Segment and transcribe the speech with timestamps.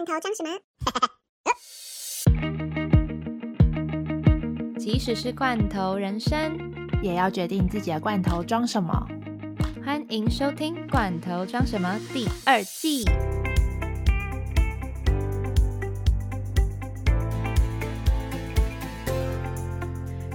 [0.00, 0.48] 罐头装什么？
[4.80, 6.58] 即使是罐头人生，
[7.02, 9.06] 也要决定自己的罐头装什么。
[9.84, 13.04] 欢迎收听《罐头装什么》第二季。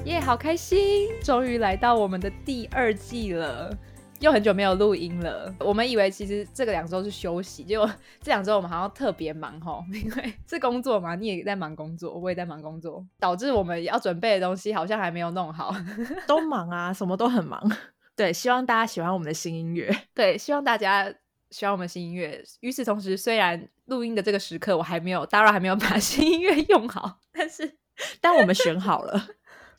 [0.05, 3.75] 耶，好开心，终于来到我们的第二季了。
[4.19, 7.85] 又很久没有录音了，我们以为其实这个两周是休息，结果
[8.21, 15.75] 这两周我们好像特别忙吼， 因为是工作嘛，你也在忙工作，我也在忙工作，导致我们要准备的东西好像还没有弄好，
[16.25, 17.61] 都忙啊，什么都很忙。
[18.15, 21.13] 对，希望大家喜欢我们的新音乐，对，希望大家
[21.51, 22.41] 喜欢我们新音乐。
[22.61, 27.75] 与此同时，虽然录音的这个时刻我还没有，Dara 还没有把新音乐用好，但是
[28.21, 29.27] 但我们选好了。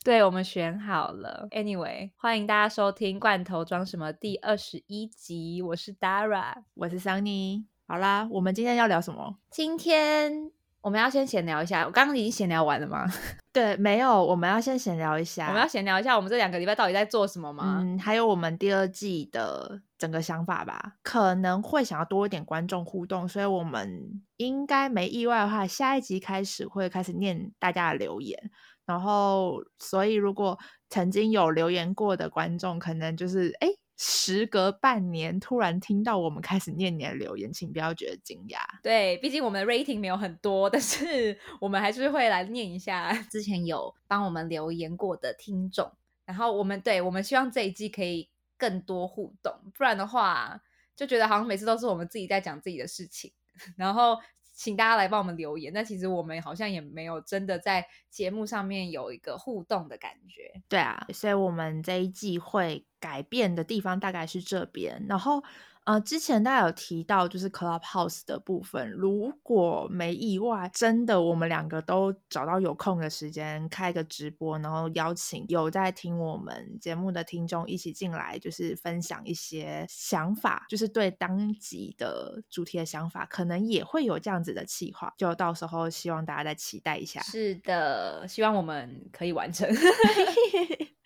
[0.03, 1.47] 对我们选好了。
[1.51, 5.61] Anyway，欢迎大家收听《罐头装什么》第二十一集。
[5.61, 7.65] 我是 Dara，我是 Sunny。
[7.87, 9.37] 好啦，我们今天要聊什么？
[9.49, 11.85] 今天我们要先闲聊一下。
[11.85, 13.05] 我刚刚已经闲聊完了吗？
[13.51, 14.23] 对，没有。
[14.23, 15.47] 我们要先闲聊一下。
[15.47, 17.79] 我们要闲聊一下，我们这两个礼拜到底在做什么吗？
[17.81, 20.93] 嗯，还有我们第二季的整个想法吧。
[21.01, 28.51] 可能会想要多一点观众互动，所以我们应该没意外的话，下一集开始会开始念大家的留言。
[28.87, 30.57] 然后，所以如果
[30.89, 38.59] 曾经有留言过的观众，可能就是哎，时隔半年突然听到我们开始念你的留言，请不要觉得惊讶。
[38.81, 45.91] 对，毕竟我们的 rating 没有很多，但是我们还是会来念一下之前有帮我们留言过的听众。
[46.25, 50.61] 然后我们对我们希望这一季可以更多互动，不然的话
[50.95, 53.33] 就觉得好像每次都是我们自己在讲自己的事情，
[53.75, 54.17] 然后。
[54.57, 60.61] 请大家来帮我们留言，但其实我们好像也没有真的在节目上面有一个互动的感觉。
[60.67, 65.43] 对啊，所以我们这一季会改变的地方大概是这边，然后。
[65.87, 87.21] 呃，之前大家有提到就是 Clubhouse 的部分，如果没意外，真的我们两个都找到有空的时间开个直播，然后邀请有在听我们节目的听众一起进来，就是分享一些想法，就是对当集的主题的想法，可能也会有这样子的计划，就到时候希望大家再期待一下。
[87.21, 89.65] 是的，希望我们可以完成。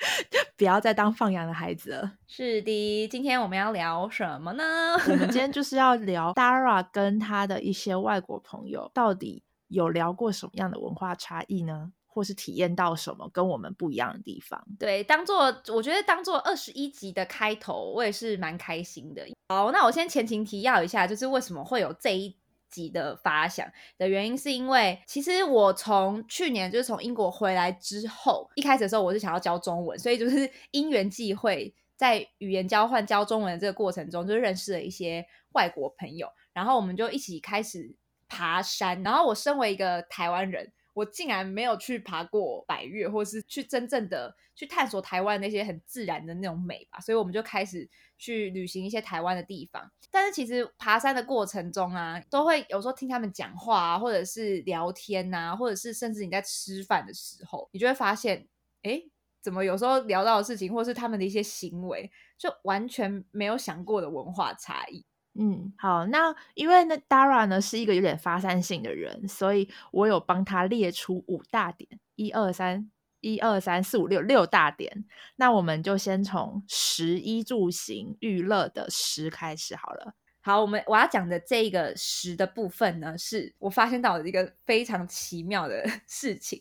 [0.57, 2.11] 不要再当放羊的孩子了。
[2.27, 4.63] 是的，今天我们要聊什么呢？
[5.07, 11.91] 我们今天 就是要聊 Dara 跟他的一些外国朋友，到底有聊过什么样的文化差异呢？
[12.13, 14.61] 或是体验到什么跟我们不一样的地方？
[14.77, 19.25] 对，当做我觉得当做二十一集的开头，我也是蛮开心的。
[19.47, 22.35] 好，那我先前情提要一下，就是为什么会有这一。
[22.71, 37.93] 集的发想的原因，是因为其实我从去年就是从英国回来之后，一开始的时候我是想要教中文，所以就是 因缘际会，在语言交换教中文的这个过程中，就认识了一些外国朋友，然后我们就一起开始
[38.27, 39.03] 爬山。
[39.03, 40.71] 然后我身为一个台湾人。
[40.93, 49.91] 我竟然没有去爬过百越，或是去真正的去探索台湾那些很自然的那种美吧，所以我们就开始去旅行一些台湾的地方。
[50.09, 58.47] 但是其实爬山的过程中啊，都会有时候听他们讲话啊，或者是聊天呐，或者是甚至你在吃饭的时候，你就会发现，
[58.83, 59.01] 哎，
[59.41, 65.05] 怎么有时候聊到的事情，或是他们的一些行为，就完全没有想过的文化差异。
[65.33, 75.05] 嗯，好，那因为那 Dara 呢是一个有点发散性的人，所以我有帮他列出五大点，一二三，一二三四五六六大点。
[75.37, 80.15] 那我们就先从食衣住行娱乐的食开始好了。
[80.41, 86.59] 好，我们我要讲的这个食的部分呢，是我发现到的一个非常奇妙的 事情，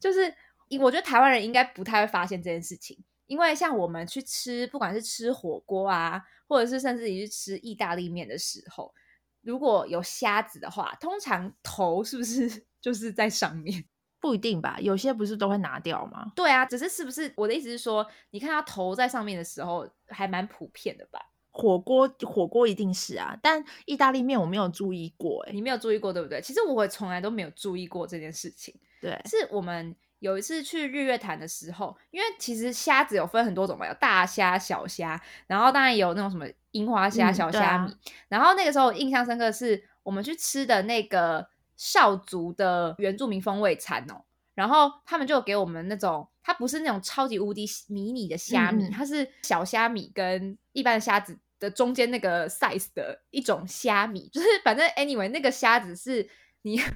[0.00, 0.32] 就是
[0.80, 6.22] 我觉得台湾人应该不太会发现这件事情，因为像我们去吃，不管是吃火锅啊。
[6.48, 8.94] 或者是甚至你去吃意大利面的时候，
[9.42, 13.84] 如果有虾子的话，通常头是不是 就是在上面？
[14.20, 16.30] 不一定吧，有些不是都会拿掉吗？
[16.36, 21.18] 对啊，只是是不是我的意思是说，你看它头在上面的时候，还蛮普遍的吧？
[21.50, 26.40] 火锅火锅一定是啊，但意大利面我没有注意过，哎，你没有注意过对不对？
[26.40, 28.72] 其实我从来都没有注意过这件事情。
[29.00, 29.96] 对，是我们。
[30.18, 37.94] 有一次去日月潭的时候，因为其实虾子有分很多种嘛，有大虾、小虾，然后当然有那种什么樱花虾、小虾米。
[38.28, 41.46] 然后那个时候印象深刻是我们去吃的那个
[41.76, 44.24] 少族的原住民风味餐哦，
[44.54, 56.26] 然后他们就给我们那种，它不是那种超级无敌迷你的虾米，它是小虾米跟一般的虾子的中间那个 size 的一种虾米，就是反正 anyway 那个虾子是
[56.62, 56.80] 你。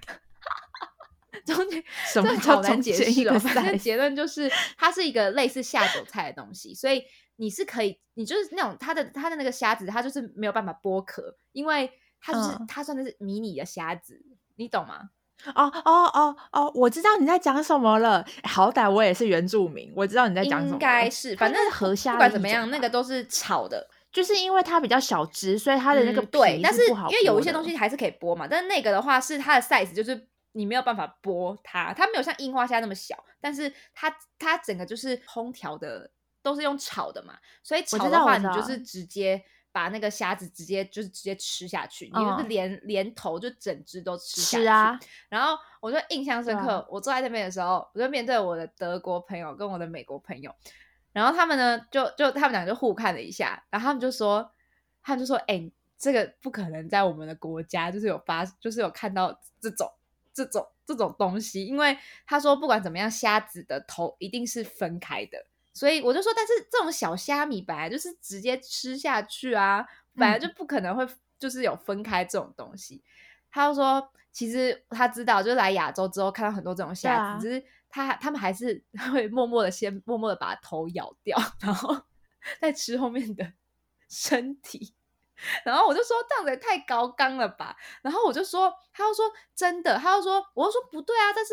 [1.44, 1.82] 中间
[2.12, 3.38] 什么好难解释了？
[3.38, 7.02] 反正结论就是， 它是一个类似下酒菜的东西，所以
[7.36, 11.90] 你是可以，你就是那种它的它的那个虾子，它就是没有办法剥壳，因为
[12.20, 14.20] 它就是它算的是迷你的虾子，
[14.56, 15.10] 你懂吗？
[15.54, 18.22] 哦哦哦哦，我知道你在讲什么了。
[18.44, 20.72] 好歹我也是原住民，我知道你在讲什么。
[20.72, 23.88] 应该是，反正河虾不管怎么样，那个都是炒的。
[24.12, 28.46] 就是因为它比较小只，所以它的那个对，但是因为有一些东西还是可以剥嘛。
[28.46, 36.10] 但是那个的话是它的 size，就是你没有办法剥它，它没有像樱花虾那么小，但是它它整个就是烹调的
[36.42, 39.42] 都是用炒的嘛，所以炒的话你就是直接
[39.72, 44.58] 把那个虾子直接就是直接吃下去，你就是连连头就整只都吃下
[44.98, 45.08] 去。
[45.28, 50.52] 然后我就印象深刻，我坐在那边的时候，我就面对我的德国朋友跟我的美国朋友。
[51.12, 54.48] 然后他们呢，就就他们俩就互看了一下，然后他们就说，
[55.02, 59.92] 他们就说，哎，这个不可能在我们的国家就是有发，就是有看到这种
[60.32, 61.96] 这种这种东西，因为
[62.26, 71.06] 他说不管怎么样，虾子的头一定是分开的，所以我就说，但是这种小虾米本来就是直接吃下去啊，本来就不可能会
[71.38, 73.02] 就是有分开这种东西。
[73.50, 77.64] 他就说，其实他知道，就是来亚洲之后看到很多这种虾子，只是。
[77.92, 78.80] 他他们还是
[79.12, 82.00] 会默默的先默默的把头咬掉，然后
[82.62, 83.52] 再吃后面的
[84.08, 84.94] 身体。
[85.64, 87.76] 然后我就说这样子也太高纲了吧。
[88.02, 91.32] 然后我就说，他又说真的，他又说，我就说不对啊。
[91.34, 91.52] 但是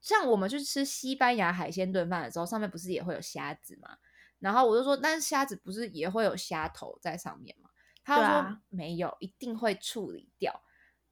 [0.00, 3.96] 像我们去吃西班牙海鲜炖饭的时候，上面不是也会有虾子吗？
[4.38, 7.70] 然后我就说，但是虾子不是也会有虾头在上面吗？
[8.04, 10.62] 他说没有，一定会处理掉。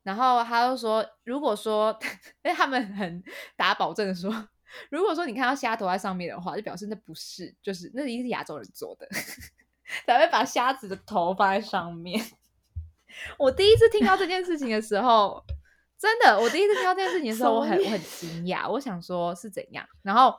[0.03, 1.99] 然后他就说，如果说，
[2.45, 3.23] 因为他们很
[3.57, 4.49] 打保证的说。
[4.91, 9.09] 如果说你看到虾头在上面的话，就表示那不是，就是那一定是亚洲人做的，
[10.07, 12.25] 才会把虾子的头放在上面。
[13.39, 15.45] 我第一次听到这件事情的时候，
[15.99, 20.35] 真的，我第一次听到这件事情的时候，我很我很惊讶，我想说是怎样，然后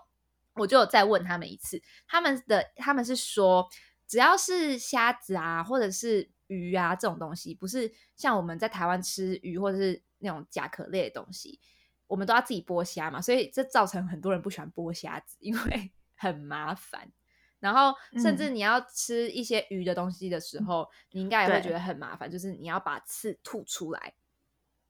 [0.56, 3.68] 我就再问他们一次，他们的他们是说，
[4.08, 11.60] 只要是虾子啊，或者是鱼啊这种东西，不是像我们在台湾吃鱼或者是那种甲壳类的东西。
[12.06, 17.12] 我们都要自己剥虾嘛，所以这造成很多人不喜欢剥虾子，因为 很麻烦。
[17.60, 24.14] 然后甚至你要吃一些鱼的东西的时候，你应该也会觉得很麻烦，就是你要把刺吐出来，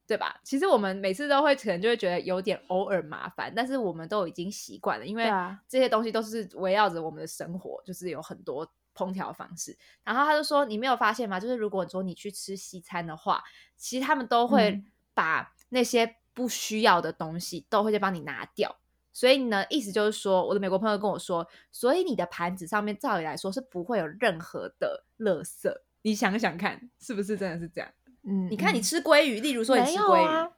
[0.05, 0.39] 对吧？
[0.43, 5.25] 其实我们每次都会可能就会觉得有点偶尔麻烦，但是我们都已经习惯了，因为
[5.67, 9.77] 这些东西都是围绕着我们的生活，就是有很多烹调方式。
[10.03, 11.39] 然后他就说：“你没有发现吗？
[11.39, 13.43] 就是如果说你去吃西餐的话，
[13.75, 18.77] 其实他们都会把那些。”不需要的东西都会再帮你拿掉，
[19.17, 25.73] 所以呢，意思就是说，我的美国朋友跟我说，所以你的盘子上面照理来说是不会有任何的垃圾。
[26.03, 27.89] 你想想看，是不是真的是这样？
[28.21, 30.51] 嗯，你看你吃鲑鱼，例如说你吃鲑鱼，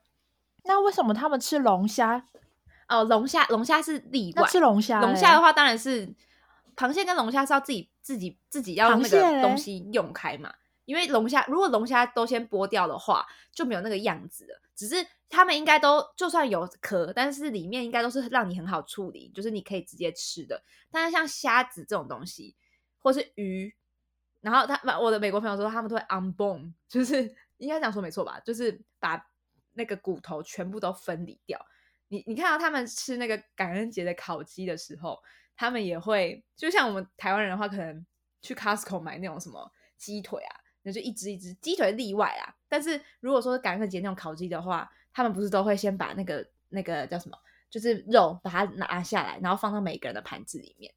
[0.64, 2.22] 那为什么他们吃龙虾？
[2.86, 4.46] 哦，龙虾，龙虾是例外。
[4.46, 6.14] 吃龙虾，龙虾的话当然是
[6.76, 10.52] 螃蟹跟龙虾是要自己自己自己要那个东西用开嘛。
[10.90, 14.60] 因为龙虾，如果龙虾都先剥掉的话，就没有那个样子了。
[14.74, 14.96] 只是
[15.28, 20.60] 他们应该都就算有壳，但是里面应该都是让你很好处理，就是你可以直接吃的。
[20.90, 22.56] 但是像虾子这种东西，
[22.98, 23.72] 或是鱼，
[24.40, 27.22] 然后他我的美国朋友说他们都会 unbone，就是
[27.58, 28.40] 应该这样说没错吧？
[28.40, 29.24] 就是把
[29.74, 31.64] 那个骨头全部都分离掉。
[32.08, 35.16] 你你看到他们吃那个感恩节的烤鸡的时候，
[35.54, 38.04] 他们也会就像我们台湾人的话，可能
[38.42, 40.59] 去 Costco 买那种什么鸡腿啊。
[40.92, 50.92] 就一只一只鸡腿例外啊，但是如果说感恩节那种烤鸡的话，他们不是都会先把那个那个叫什么，就是肉把它拿下来，然后放到每个人的盘子里面，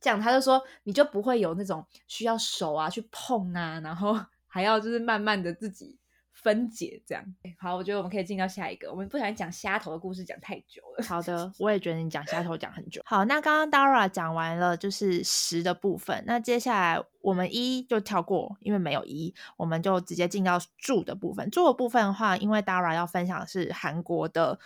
[0.00, 5.98] 这样他就说你就不会有那种需要手啊去碰啊，然后 还要就是慢慢的自己。
[6.46, 7.24] 分解这样，
[7.58, 8.88] 好，我觉得我们可以进到下一个。
[8.88, 11.04] 我们不想讲虾头的故事讲太久了。
[11.04, 13.02] 好的， 我也觉得你讲虾头讲很久。
[13.04, 21.50] 好，那刚刚 Dara 讲完了就是十的部分，那接下来我们一就跳过，因为没有一，我们就直接进到住的部分。
[21.50, 24.60] 住的部分的话，因为 Dara 要分享的是韩国的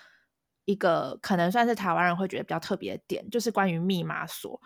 [0.66, 4.60] 一个可能算是台湾人会觉得比较特别的点，就是关于密码锁。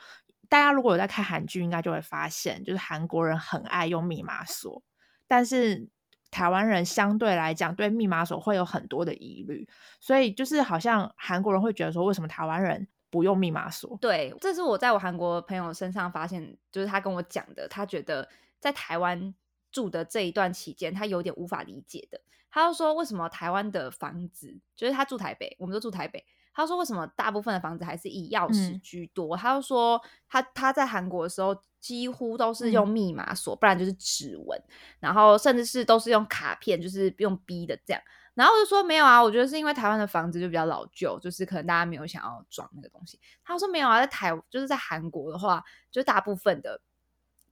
[0.49, 4.83] 大家如果有在看韩剧，应该就会发现，就是韩国人很爱用密码锁，
[5.29, 5.89] 但是。
[6.35, 9.69] 台湾人相对来讲对密码锁会有很多的疑虑，
[10.01, 13.97] 所以就是好像韩国人会觉得说，为什么台湾人不用密码锁？
[14.01, 19.33] 对，这是我在我韩国朋友身上发现，就是他跟我讲的，他觉得在台湾
[19.71, 22.21] 住的这一段期间，他有点无法理解的。
[22.51, 26.25] 他就说，为什么台湾的房子，就是他住台北，我们都住台北。
[26.55, 34.63] 他说：“为什么大部分的房子还是以钥匙居多？”他就说：“他他在韩国的时候，几乎都是用密码锁，不然就是指纹，
[35.01, 38.01] 然后甚至是都是用卡片，就是用逼的这样。”
[38.35, 46.81] 然后我就说：“没有啊，我觉得是因为台湾的房子就比较老旧，就是可能大家没有想要装那个东西。”他说：“没有啊，在台就是在韩国的话，就大部分的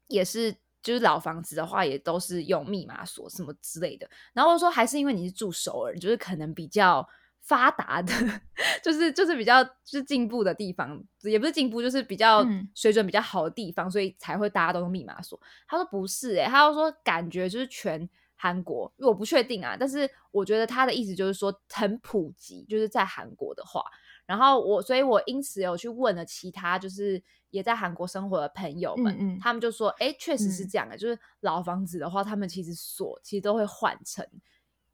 [0.09, 4.09] 也是就是老房子的话，也都是用密码锁什么之类的。
[4.32, 7.09] 然后我说，还是因为你是住首尔，就是可能比较
[7.42, 8.12] 发达的，
[8.82, 15.38] 就是就是比较就是进步的地方，也不是进步，就是比较水准比较好的地方，所以才会大家都用密码锁。
[15.66, 23.82] 他说不是，诶，他就说感觉就是全韩国，因为我不确定啊，但是我觉得他的意思就是说很普及，就是在韩国的话。
[24.25, 27.20] 然后我，所以我因此有去问了其他就是
[27.50, 34.25] 也在韩国生活的朋友们，他们就说，哎，确实是这样的，就是老房子的话，他们其实锁其实都会换成，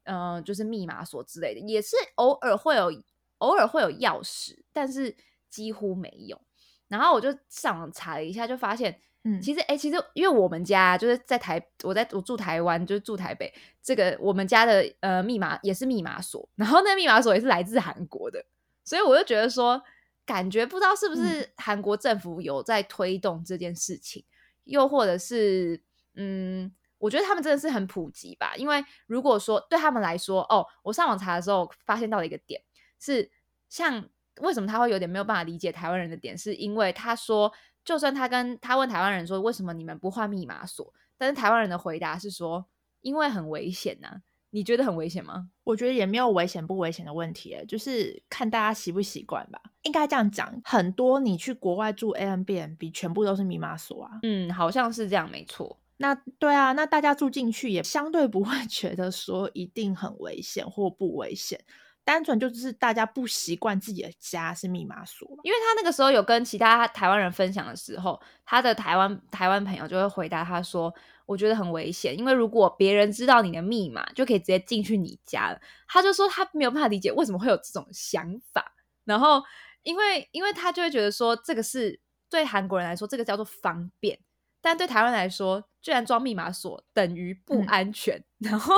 [0.03, 2.91] 嗯，就是密码锁之类的，也是偶尔会有，
[3.39, 5.15] 偶尔会有钥匙，但是
[5.49, 6.39] 几乎没有。
[6.87, 18.43] 然后我就上网查了一下，就发现，嗯，其实，哎，其实因为我们家就是在台，我在我住台湾，就是住台北，这个我们家的呃密码也是密码锁，然后那密码锁也是来自韩国的。
[18.83, 19.79] 所以我就觉得说，
[20.25, 24.25] 感觉不知道是不是韩国政府有在推动这件事情，
[24.63, 25.83] 又或者是，
[26.15, 28.53] 嗯，我觉得他们真的是很普及吧。
[28.55, 32.61] 因为如果说对他们来说，哦，我上网查的时候发现到了一个点，
[32.99, 33.31] 是
[33.67, 34.07] 像
[34.41, 37.51] 为什么他会有点没有办法理解台湾人的点，是因为他说，
[37.83, 42.65] 就算他跟他问台湾人说为什么你们不换密码锁，但是台湾人的回答是说，
[43.01, 44.21] 因为很危险呐。
[44.51, 45.51] 你觉得很危险吗？
[45.63, 49.61] 我觉得也没有危险不危险的问题，就是看大家习不习惯吧。
[49.83, 54.17] 应该这样讲，很多你去国外住 A M B N B，全部都是密码锁啊。
[54.23, 55.77] 嗯，好像是这样，没错。
[56.01, 61.59] 那对啊，那大家住进去也相对不会 觉得说一定很危险或不危险。
[62.05, 70.91] 单纯就是大家不习惯自己的家是密码锁，因为他那个时候有跟其他台湾人分享的时候，他的台湾台湾朋友就会回答他说
[71.27, 78.73] ：“我觉得很危险，因为如果别人知道你的密码，就可以直接进去你家了。”他就说他没有办法理解为什么会有这种想法，
[79.05, 79.43] 然后
[79.83, 84.17] 因为因为他就会觉得说这个是对韩国人来说这个叫做方便。
[84.61, 88.73] 但对台湾来说，居然装密码锁等于不安全， 然后，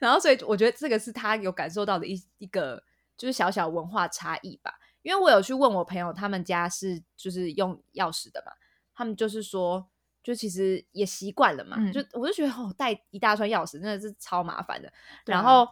[0.00, 2.82] 然后，所以我觉得这个是他有感受到的一一个
[3.16, 4.74] 就是小小文化差异吧。
[5.02, 8.52] 因为我有去问我朋友，他们家是就是用钥匙的嘛，
[8.94, 9.86] 他们就是说，
[10.22, 14.90] 就其实也习惯了嘛，就我就觉得哦，带一大串钥匙真的是超麻烦的。
[15.26, 15.68] 然后，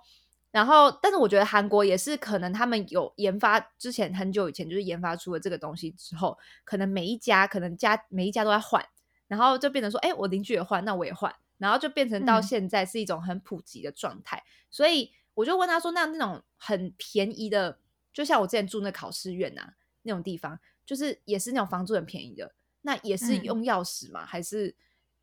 [0.51, 8.87] 然后，但是我觉得韩国也是可能他们有研发之前很久以前就是研发出了这个东西之后，可能每一家可能家每一家都在换。
[9.33, 14.45] 然后就变成说，哎，我邻居也换，那我也换，然后就变成到现在是一种很普及的状态。
[14.71, 17.79] 所以我就问他说，那那种很便宜的，
[18.13, 19.73] 就像我之前住那考试院呐
[20.03, 24.27] 那种地方，就是也是那种房租很便宜的，那也是用钥匙吗？
[24.27, 24.77] 还是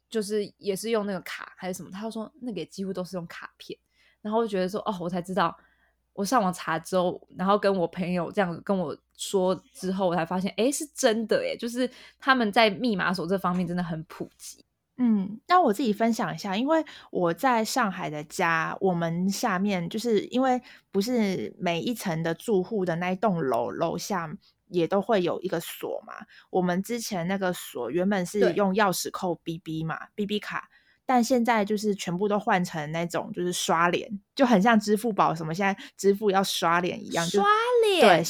[0.09, 1.91] 就是也是用那个卡还是什么？
[1.91, 3.77] 他说那个几乎都是用卡片。
[4.21, 5.55] 然后我就觉得说，哦，我才知道。
[6.19, 11.55] 我上网查之后，然后跟我朋友这样跟我说之后，我才发现，哎，是真的耶！
[11.55, 14.65] 就是他们在密码锁这方面真的很普及。
[14.97, 20.61] 嗯，那我自己分享一下，因为我在上海的家，我们下面就是因为
[20.91, 24.29] 不是每一层的住户的那一栋楼楼下
[24.67, 26.15] 也都会有一个锁嘛。
[26.49, 30.69] 我们之前那个锁原本是用钥匙扣 BB 嘛，BB 卡。
[31.09, 37.43] 但现在就是全部都换成那种，就是刷脸，就很像支付宝什么现在支付要刷脸一样，刷
[37.83, 38.23] 脸对，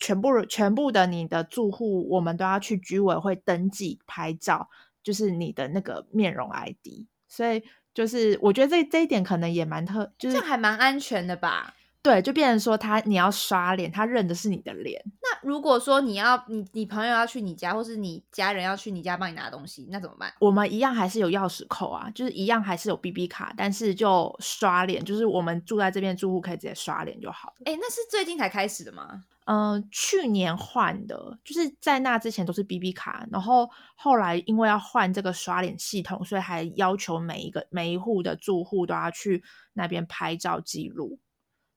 [0.00, 4.68] 全部全部的你的住户，我们都要去居委会登记拍照，
[5.00, 7.62] 就是你的那个面容 ID，所以
[7.94, 11.72] 就是我觉得这这一点可能也蛮特，就是这还蛮安全的吧。
[12.04, 15.02] 对，就变成说他你要刷脸，他认的是你的脸。
[15.22, 20.30] 那如果说你要你你朋友要去你家，或是你家人要去你家帮你拿东西，那怎么办？
[20.38, 27.54] 我们一样还是有钥匙扣啊，就是一样还是有 B B 卡，但是就刷脸，就是我们住在这边住户可以直接刷脸就好。
[27.64, 29.24] 哎，那是最近才开始的吗？
[29.46, 39.42] 嗯，去年换的，就是在那之前都是 B B 卡，然后后来因为要换这个刷脸系统，所以还要求每一个每一户的住户都要去
[39.72, 41.18] 那边拍照记录。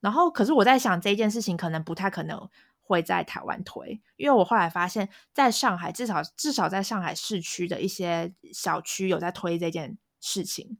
[0.00, 2.48] 然后，可是我在想这件事情可能不太可能
[2.82, 10.78] 会在台湾推，因为我后来发现，在上海至少至少在上海市区的一些小区有在推这件事情。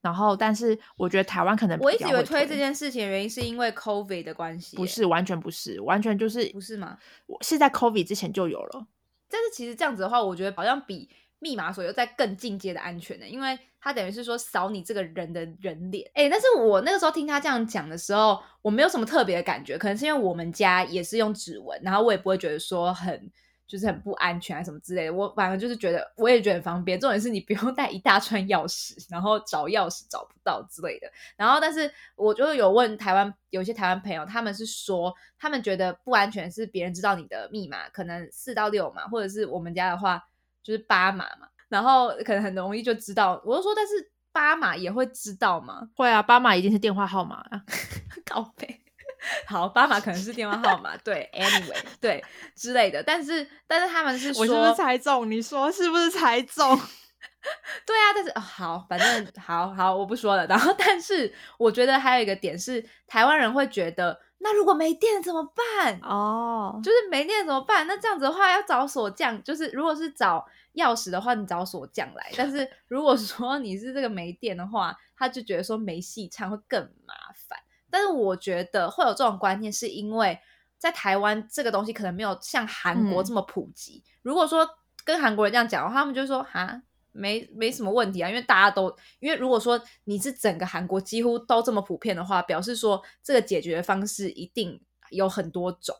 [0.00, 6.98] 然后，但是我觉得台湾可能我一直以为推这件事情的原因是因为 COVID 的关系，不是完全不是，完全就是不是吗？
[7.26, 8.86] 我是在 COVID 之前就有了。
[9.28, 11.08] 但是其实这样子的话，我觉得好像比。
[11.44, 16.08] 密码锁又在更进阶的安全的，因为他等于是说扫你这个人的人脸。
[16.14, 23.28] 哎，但是我那个时候听他这样讲的时候，我没有什么特别的感觉，可能是因为我们家也是用指纹，然后我也不会觉得说很
[23.66, 25.12] 就是很不安全啊什么之类的。
[25.12, 31.10] 我反正就是觉得我也觉得很方便，重点是你不用带一大串钥匙，然后找钥匙找不到之类的。
[31.36, 40.22] 然后，但是我就有问台湾有些台湾朋友，他们是说他们觉得不安全是别人知道你的密码，可能四到六码，或者是我们家的话。
[40.64, 43.40] 就是八码嘛，然后可能很容易就知道。
[43.44, 43.92] 我就说，但是
[44.30, 45.88] 巴马也会知道吗？
[45.96, 47.62] 会啊，巴马一定是电话号码啊，
[48.30, 48.80] 靠背。
[49.46, 52.22] 好，巴马可能是电话号码，对，anyway，对
[52.54, 53.02] 之类的。
[53.02, 55.30] 但是，但是他们是说，我是不是猜中？
[55.30, 56.78] 你说是不是猜中？
[57.86, 60.46] 对啊，但是好，反正好好，我不说了。
[60.46, 65.98] 然后，但是我觉得还有一个点是，台湾人会觉得，那如果没电怎么办？
[66.02, 67.86] 哦，就是没电怎么办？
[67.86, 72.32] 那这样子的话，要找锁匠，就是如果是找钥匙的话，你找锁匠来。
[72.36, 77.14] 但是如果说你是这个没电的话，他就觉得说没戏唱会更麻
[77.48, 77.58] 烦。
[77.90, 80.38] 但是我觉得会有这种观念，是因为
[80.78, 84.02] 在台湾这个东西可能没有像韩国这么普及。
[84.22, 84.68] 如果说
[85.04, 86.82] 跟韩国人这样讲的话，他们就说哈。
[87.14, 88.88] 没没什么问题啊，因为大家都
[89.20, 95.94] 因为如果说你是整个韩国几乎都这么普遍的话，表示说这个解决方式一定有很多种，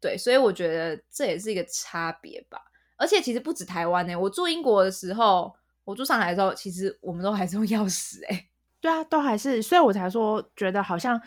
[0.00, 2.58] 对，所以我觉得这也是一个差别吧。
[2.96, 8.46] 而且其实不止台湾呢，我住英国的时候，我住上海的时候，其实我们都还是用钥匙哎。
[8.80, 11.20] 对啊，都还是，所以我才说觉得好像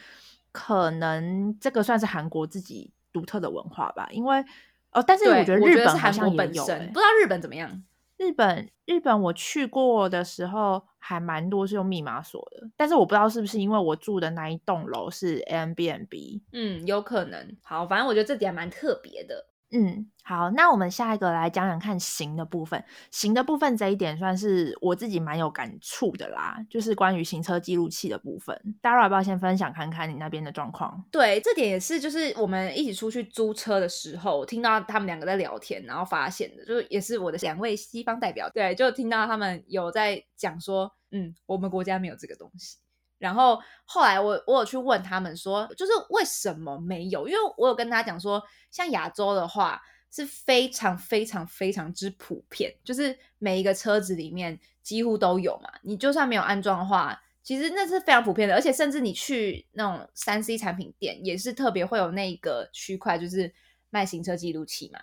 [0.52, 4.08] 可能这个算是韩国自己独特的文化吧。
[4.12, 4.44] 因为
[4.92, 7.84] 哦，但是我觉得日本好像也有，不知道日本怎么样。
[8.18, 17.56] 日本，日本我去过的时候还蛮多是用密码锁的，但是我不知道是不是因为我住的那一栋楼是 M B N B，嗯，有可能。
[17.62, 19.46] 好，反正我觉得这点蛮特别的。
[19.72, 22.82] 嗯，好，那我们下一个来讲讲看行的部分。
[23.12, 28.58] 行的部分这一点算是我自己蛮有感触的啦，就是关于行车记录器的部分。
[28.82, 31.04] 大家要不要先分享看看你那边的状况？
[31.12, 42.78] 对，这点也是，就是我们一起出去租车的时候，听到他们两个在聊天，然后发现的，就是也是我的两位西方代表，对，就听到他们有在讲说，嗯，我们国家没有这个东西。
[43.18, 47.28] 然后后来我我有去问他们说，就是为什么没有？
[47.28, 49.82] 因为我有跟他讲说，像亚洲的话
[50.12, 55.70] 是非常非常非常之普遍，就是每一个车子里面几乎都有嘛。
[55.82, 58.54] 你就算没有安装的话，其实那是非常普遍的。
[58.54, 63.52] 而且甚至你去那种三 C 产品店，也是特别会有那一个区块，就是
[63.90, 65.00] 卖行车记录器嘛。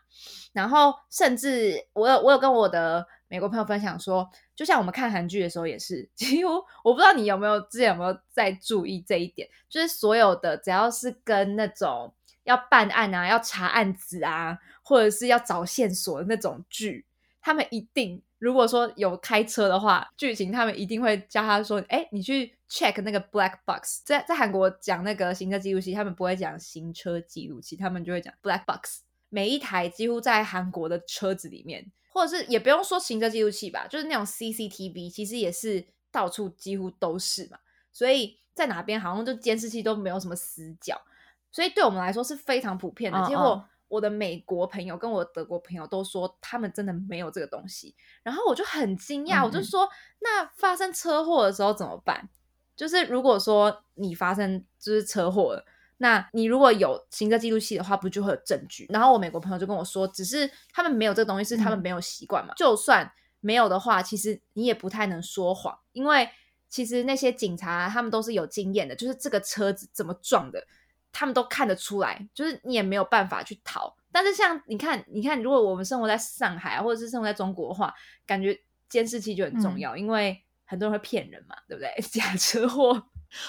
[0.52, 4.30] 然后甚至我有我有跟我的美国朋友分享说。
[4.56, 6.52] 就像我们看韩剧的时候也是，几乎
[6.84, 12.14] 我不知道你有没有之前有没有在注意这一点，就是所有的只要是跟那种
[12.44, 17.04] 要办案啊、要查案子啊，或者是要找线索的那种剧，
[17.40, 29.00] 他们一定如果说有开车的话，剧情他们一定会教他说：“哎，你去 check 那个 black box。”在在韩国讲那个行车记录器，他们不会讲行车记录器，他们就会讲 black box。
[29.30, 31.90] 每一台几乎在韩国的车子里面。
[32.14, 37.58] 或者是也不用说行车记录器吧，就是那种 CCTV，其实也是到处几乎都是嘛。
[37.92, 40.96] 所以在哪边好像就监视器都没有什么死角，
[41.50, 43.20] 所以对我们来说是非常普遍的。
[43.26, 49.88] 结果我的美国朋友跟我德国朋友都说他们真的没有这个东西，然后我就很惊讶，我就说
[50.20, 52.28] 那发生车祸的时候怎么办？
[52.76, 55.64] 就是如果说你发生就是车祸了。
[56.04, 58.84] 那你如果有行车记录器的话，不就会有证据？
[58.90, 62.52] 然后我美国朋友就跟我说，只是他们没有这个东西，是他们没有习惯嘛。
[62.58, 66.28] 就算没有的话，其实你也不太能说谎，因为
[66.68, 70.62] 其实那些警察他们都是有经验的，就是这个车子怎么撞的，
[71.10, 73.96] 他们都看得出来，就是你也没有办法去逃。
[74.12, 77.94] 但是像你看，你看，如果我们生活在上海或者是生活在中国的话，
[78.26, 81.90] 感觉监视器就很重要，因为很多人会骗人嘛，对不对？
[82.12, 83.02] 假车祸。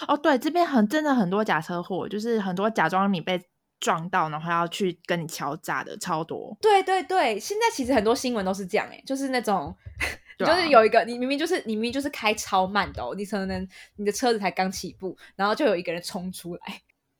[0.07, 3.41] 哦，对，这边很真的很多假车祸，就是很多假装你被
[3.79, 6.57] 撞到，然后要去跟你敲诈的超多。
[6.61, 9.75] 对对对，现在其实很多新闻都是这样，哎，就是那种，
[10.39, 16.61] 就是有一个你明明就是你明明就是开超慢的，哦，你可能你的车子才刚起步，然后就有一个人冲出来。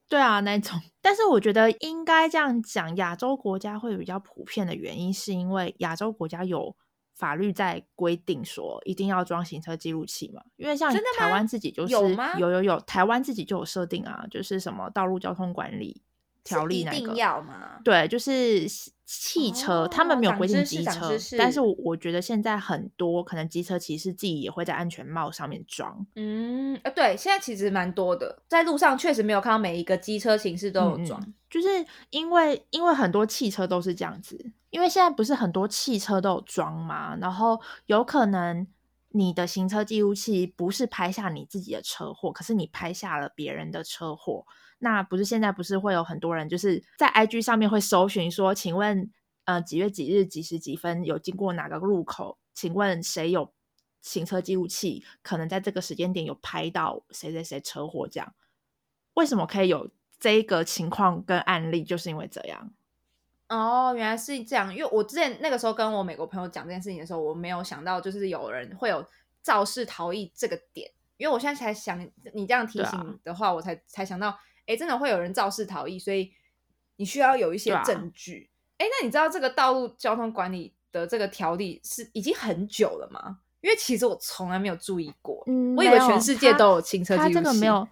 [0.10, 0.80] 对啊，那种。
[1.02, 6.76] 但是我觉得应该这样讲，亚洲国家会比较普遍的原因，是因为亚洲国家有。
[7.16, 10.42] 法律在规定说一定要装行车记录器嘛？
[10.58, 16.02] 因为像台湾自己就是有有有有，台湾自己就有设定啊，就是什么道路交通管理
[16.44, 17.80] 条例那个要吗？
[17.84, 18.66] 对，就是
[19.06, 26.06] 汽车，他们没有规定机车，但是我觉得现在很多可能机车其实自己也会在安全帽上面装。
[26.16, 31.68] 嗯，呃，对，现在其实蛮多的，在路上确实没有看到每一个机车形式都有装，就是
[32.10, 34.52] 因为因为很多汽车都是这样子。
[34.72, 38.68] 因为现在不是很多汽车都有装嘛，然后有可能
[39.12, 44.46] 你的行车记录器不是拍下你自己的车祸，可是你拍下了别人的车祸，
[44.86, 49.12] 那不是现在不是会有很多人就是在 IG 上面会搜寻说，请问
[49.46, 52.38] 呃几月几日几时几分有经过哪个路口？
[52.54, 53.52] 请问谁有
[54.04, 55.04] 行车记录器？
[55.24, 58.08] 可能在这个时间点有拍到谁谁谁车祸？
[58.08, 58.36] 这样
[59.16, 61.84] 为什么可以有这个情况跟案例？
[61.84, 62.72] 就是因为这样。
[63.50, 64.72] 哦，原来是这样。
[64.72, 69.04] 因为我之前那个时候跟我美国朋友讲这件事情的时候，我没有想到就是有人会有
[69.42, 70.92] 肇事逃逸这个点。
[71.18, 71.98] 因为我现在才想，
[72.34, 76.32] 你这样提醒的话，我才才想到，哎，真的会有人肇事逃逸，所以
[76.98, 78.50] 你需要有一些证据。
[78.78, 83.40] 哎，那你知道这个道路交通管理的这个条例是已经很久了吗？
[83.62, 85.44] 因为其实我从来没有注意过，
[85.76, 87.34] 我以为全世界都有行车记录器。
[87.34, 87.88] 他这个没有，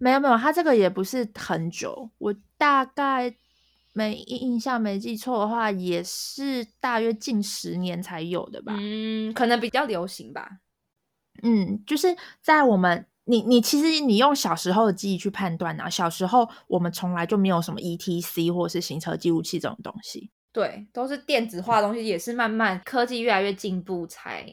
[0.00, 2.10] 没有，没有，他这个也不是很久。
[2.18, 3.32] 我大概
[3.92, 8.74] 没印象，没记错的话，也是大约近十年才有的吧。
[8.76, 10.58] 嗯，可能比较流行吧。
[11.44, 24.44] 嗯，就是在我们你你其实你用小时候的记忆去判断啊，小时候我们从来就没有什么 E T C 或者是行车记录器这种东西，对，都是电子化的东西，也是慢慢科技越来越进步才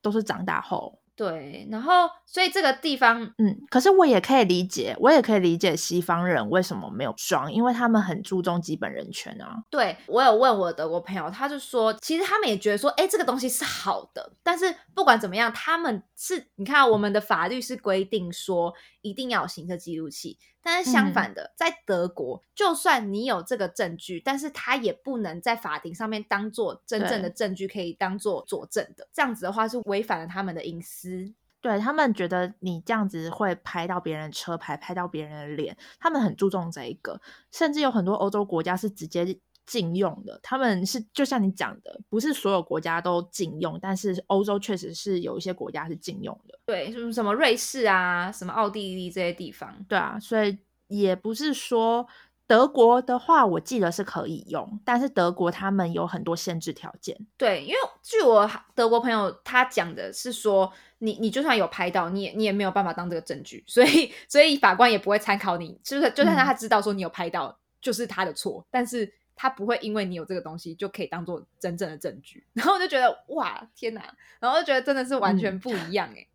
[0.00, 1.01] 都是长大后。
[1.14, 9.62] 对，然后所以这个地方，嗯，可是我也可以理解，我也可以理解西方人为什么没有装，因为他们很注重基本人权啊。
[9.70, 18.72] 对我有问我德国朋友，他就说，其实他们也觉得说，哎，这个东西是好的，但是不管怎么样，他们是，你看我们的法律是规定说
[19.02, 20.38] 一定要有行车记录器。
[20.62, 29.06] 但是相反的，在德国，就算你有这个证据，但是他也不能在法庭上面当做真正的证据，可以当做佐证的。
[29.12, 31.34] 这样子的话是违反了他们的隐私。
[31.60, 37.20] 对他们觉得你这样子会拍到别人车牌，拍到别人的脸，他们很注重这一个。
[37.50, 39.38] 甚至有很多欧洲国家是直接。
[39.64, 46.58] 禁用的，他们是就像你讲的，不是所有国家都禁用，但是欧洲确实是有一些国家是禁用的。
[46.66, 49.72] 对，什么什么瑞士啊，什么奥地利这些地方。
[49.88, 52.06] 对啊，所以也不是说
[52.46, 57.16] 德国的话，我记得是可以用，但是德国他们有很多限制条件。
[57.36, 69.12] 对，因为据我德国朋友他讲的是说，你你就算有拍到，你也你也没有办法当这个证据，所以所以法官也不会参考你，就是就算他知道说你有拍到，就是他的错，但是。
[69.34, 74.02] 他不会因为你有这个东西就可以当做真正的证据， 然后我就觉得哇天哪，
[74.40, 76.26] 然后就觉得真的是完全不一样哎。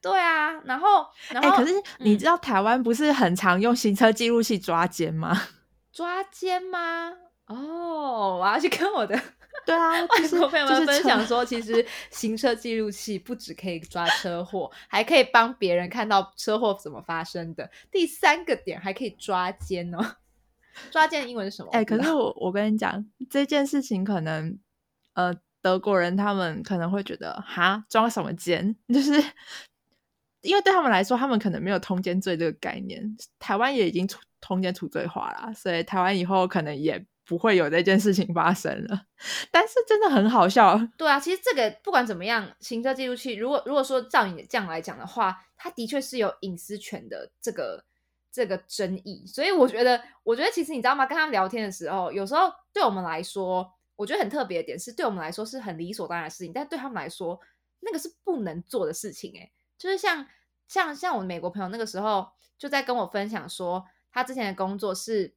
[0.00, 5.36] 对啊，然后 然后可是你知道台湾不是很常用行车记录器抓奸吗？
[5.92, 7.12] 抓奸吗？
[7.46, 9.20] 哦，我要去跟我的
[9.66, 17.68] 对啊外国朋友们分享说，其实行车记录器不只可以抓车祸，还可以帮别人看到车祸怎么发生的。
[17.90, 20.16] 第三个点还可以抓奸哦。
[20.90, 21.70] 抓奸的英文是什么？
[21.72, 24.58] 哎，可是我我跟你讲这件事情，可能
[25.14, 29.12] 呃德国人他们可能会觉得哈抓什么奸， 就是
[30.42, 33.16] 因为对他们来说，他们可能没有通奸罪这个概念。
[33.38, 34.08] 台湾也已经
[34.40, 39.02] 通奸除罪化了，所以台湾以后可能也不会有这件事情发生了。
[39.52, 40.80] 但是真的很好笑。
[40.96, 47.84] 对啊，其实这个不管怎么样，行车记录器如果如果说照你这样来讲的话，它的确是有隐私权的这个。
[48.32, 51.04] 这个争议，所以我觉得，我觉得其实你知道吗？
[51.06, 57.38] 跟他们聊天的时候，有时候对我们来说，我觉得很特别的点是，对我们来说是很理所当然的事情，但对他们来说，
[57.80, 59.32] 那个是不能做的事情。
[59.32, 60.26] 诶，就是像
[60.68, 65.34] 像像我美国朋友那个时候就在跟我分享说，他之前的工作是，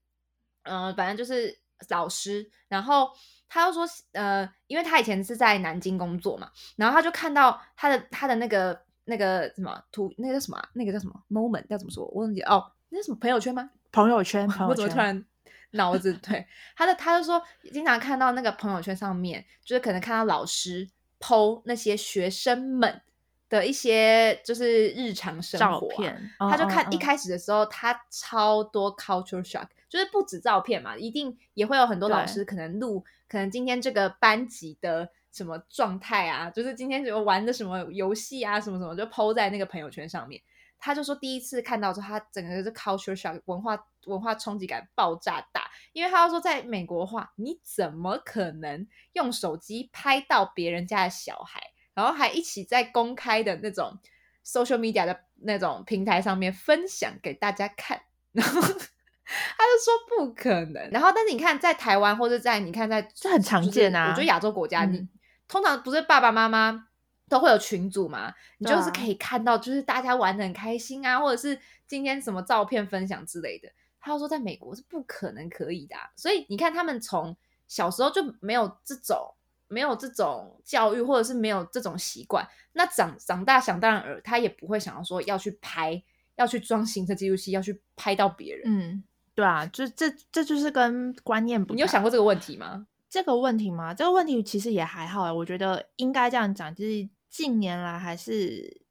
[0.64, 3.10] 嗯，反正就是老师，然后
[3.50, 10.62] 他又说，呃，因为他以前是在南京工作嘛，然后他就看到他的他的那个那个什么图，那个叫什么？
[10.74, 11.66] 那个叫什么 moment？
[11.70, 12.06] 要怎么说？
[12.06, 12.72] 我忘记哦。
[12.94, 13.70] 那什么朋友圈吗？
[13.92, 15.26] 朋友圈， 我怎么突然
[15.72, 20.88] 脑子 对他的，他就说经常看到那个朋友圈上面，就是可能看到老师
[21.20, 23.02] 剖那些学生们
[23.50, 40.42] 的一些就是日常生活照片，他就看一开始的时候，他超多 culture shock，就是不止照片嘛，一定也会有很多老师可能录，可能今天这个班级的什么状态啊，就是今天么玩的什么游戏啊，什么什么就剖在那个朋友圈上面。
[40.86, 45.72] 他就说，第一次看到之后，他整个是 culture shock，文化文化冲击感爆炸大。
[45.94, 51.62] 因为他要说，在美国话，你怎么可能用手机拍到别人家的小孩，
[51.94, 53.98] 然后还一起在公开的那种
[54.46, 58.02] social media 的那种平台上面分享给大家看？
[58.34, 60.90] 然后他就说不可能。
[60.92, 64.10] 然后，但是你看，在台湾或者在你看，在这很常见啊。
[64.10, 65.08] 我觉得亚洲国家，你
[65.48, 66.88] 通常不是爸爸妈妈。
[67.30, 73.70] 都会有群组嘛，你就是可以看到，就是大家玩的很开心啊，或者是今天什么照片分享之类的。
[74.00, 77.36] 他说在美国是不可能可以的，所以你看他们从
[77.68, 79.34] 小时候就没有这种
[79.70, 82.48] 没有这种教育，或者是没有这种习惯。
[82.74, 86.04] 那长长大想当然尔，他也不会想要说要去拍，
[86.36, 88.64] 要去装行车记录器，要去拍到别人。
[88.66, 91.74] 嗯，对啊，就这这就是跟观念不。
[91.74, 92.86] 你有想过这个问题吗？
[93.14, 93.94] 这个问题吗？
[93.94, 97.08] 这个问题其实也还好，我觉得应该这样讲，就是。
[97.34, 98.82] 近年来还是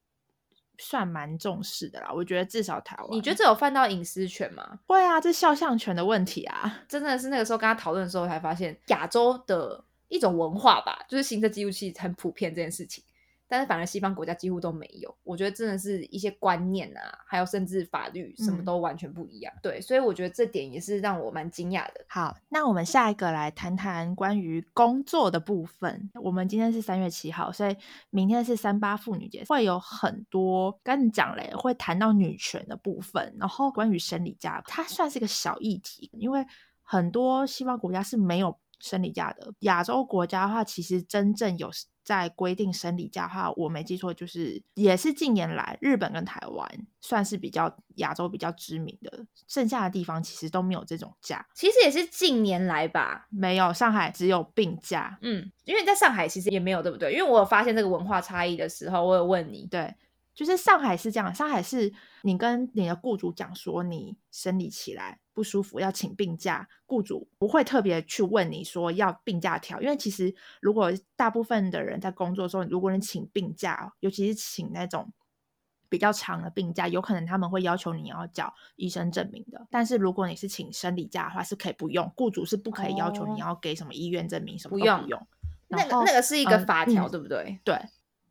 [0.77, 2.11] 算蛮重视的啦。
[2.13, 4.81] 我觉得至少台湾，你觉得这有犯到隐私权吗？
[4.89, 13.05] 会啊，这肖像权的问题啊，真的是那个时候跟他讨论的时候才发现，亚洲的一种文化吧，就是行车记录器很普遍这件事情。
[13.53, 19.53] 但是反而西方国家几乎都没有，我觉得真的是一些观念啊，还有甚至法律什么都完全不一样。
[19.63, 22.03] 对，所以我觉得这点也是让我蛮惊讶的。
[22.09, 26.11] 好，那我们下一个来谈谈关于工作的部分。
[26.15, 27.77] 我们今天是三月七号，所以
[28.09, 36.43] 明天是三八妇女节，会有很多跟你讲嘞，会谈到女权的部分，然后关于生理假，它算是一个小议题，因为
[36.81, 39.53] 很多西方国家是没有生理假的。
[39.59, 41.71] 亚洲国家的话，其实真正有。
[42.05, 51.47] 在规定生理假的话，我没记错，就是也是近年来日本跟台湾算是比较亚洲比较知名的，剩下的地方其实都没有这种假。
[51.55, 55.19] 其实也是近年来吧，没有上海只有病假。
[55.23, 57.13] 嗯，因为在上海其实也没有，对不对？
[57.13, 59.95] 因为我有发现这个文化差异的时候，我有问你，对。
[60.35, 75.13] 就是上海是这样，上海是你跟你的雇主讲说你生理起来不舒服要请病假，雇主不会特别去问你说要病假条，因为其实如果大部分的人在工作的时候，如果你请病假，尤其是请那种
[75.89, 79.67] 比较长的病假，有可能他们会要求你要缴医生证明的。
[79.71, 85.27] 但是如果你是请生理假的话，是可以不用，雇主是不可以要求你要给什么医院证明什么都不用。
[85.69, 87.59] 那个那个是一个法条，对不对？
[87.65, 87.75] 对。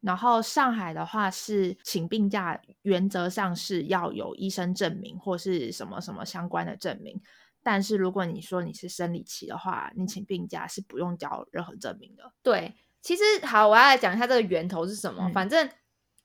[0.01, 7.21] 然后上海的话是请病假，原则上是要有医生证明或是什么什么相关的证明。
[7.63, 12.33] 但是如果你说你是生理期的话，你请病假是不用交任何证明的。
[12.41, 15.29] 对，其实好，我要来讲一下这个源头是什么。
[15.31, 15.69] 反正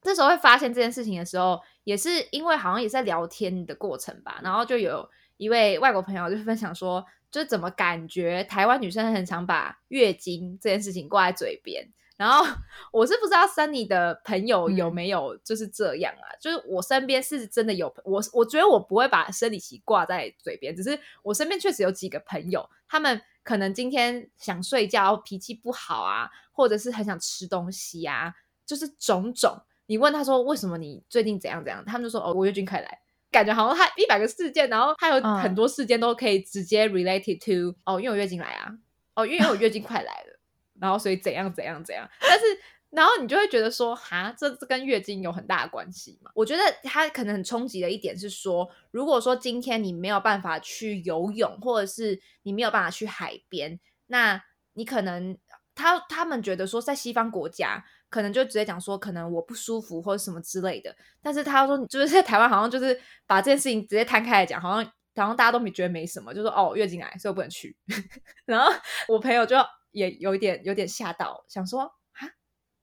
[0.01, 4.41] 这时候会发现这件事情的时候，也是因为好像也在聊天的过程吧。
[4.43, 11.87] 然后就有一位外国朋友就分享说，就是怎么感觉台湾女生很常把月经这件事情挂在嘴边。
[12.17, 12.47] 然后
[12.91, 16.25] 我是不知道 Sunny 的朋友有没有就是这样啊？
[16.41, 29.61] 就是我身边是真的有我，我觉得我不会把生理期挂在嘴边，只是我身边确实有几个朋友，他们可能今天想睡觉，脾气不好啊，或者是很想吃东西啊，就是种种。
[29.89, 32.99] 你问他说为什么你最近怎样怎样，他们就说哦，我月经快来，
[33.31, 38.73] 感觉好像他一百个事件，然后他有很多事件都可以直接 related to 哦，因为我月经来啊，
[39.15, 40.36] 哦，因为我月经快来了。
[40.81, 42.45] 然后，所以怎样怎样怎样，但是，
[42.91, 46.31] 然后你就会觉得说，哈，这这跟月经有很大的关系嘛？
[46.35, 54.43] 我觉得它可能很冲击的一点是说，如果说今天你没有办法去游泳，或者是你没有办法去海边，那
[54.75, 55.37] 你可能
[55.75, 60.95] 他他们觉得说，在西方国家，可能就直接讲说，可能我不舒服或者什么之类的。
[61.21, 64.85] 但是他说，就是在台湾，好像就是把这件事情直接摊开来讲，好像
[65.17, 67.77] 好像大家都没觉得没什么，就说哦，月经来，所以我不能去。
[68.47, 68.73] 然后
[69.09, 69.57] 我朋友就。
[69.97, 72.29] 也有一点有点吓到，想说啊，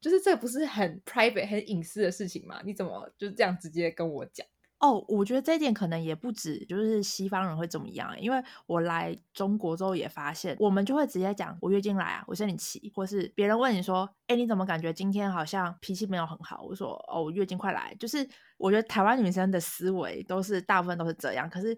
[0.02, 2.60] 就是这不是很 private 很隐私的事情吗？
[2.65, 4.45] 你怎么就是这样直接跟我讲？
[4.80, 8.19] 哦，我觉得这一点可能也不止，就是西方人会怎么样？
[8.19, 16.63] 因为我来中国之后也发现，我们就会直接讲我月经来啊，我生理期，或是别人问你说，哎，你怎么感觉今天好像脾气没有很好？
[16.63, 17.95] 我说哦，我月经快来。
[17.99, 21.78] 就是我觉得台湾女生的思维都是大部分都是这样，可是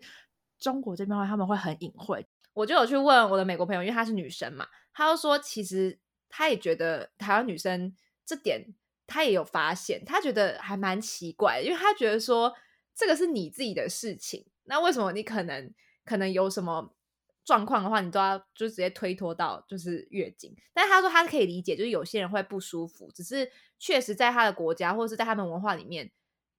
[0.58, 2.26] 中国这边话他们会很隐晦。
[2.54, 4.66] 我就有去问我的美国朋友，因为她是女生嘛。
[4.98, 7.94] 他就说，其实他也觉得台湾女生
[8.26, 8.74] 这点
[9.06, 12.56] 他也有发现，他觉得还蛮奇怪，因为他觉得说
[12.96, 15.70] 这个是你自己的事情，那为什么你可能
[16.06, 16.96] 可能有什么
[17.44, 20.56] 状况的话，你都要就直接推脱到就是月经？
[20.74, 26.10] 但他说他可以理解，就是有些人会不舒服，只是确实在他的国家或者是在他们文化里面，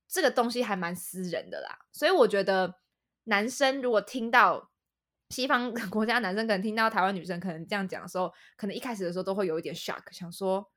[0.07, 1.87] 这个东西还蛮私人的啦。
[1.91, 2.75] 所以我觉得
[3.25, 4.71] 男生如果听到。
[5.31, 10.71] 西方国家男生可能听到台湾女生可能这样讲的时候，可能一开始的时候都会有一点 shock，想说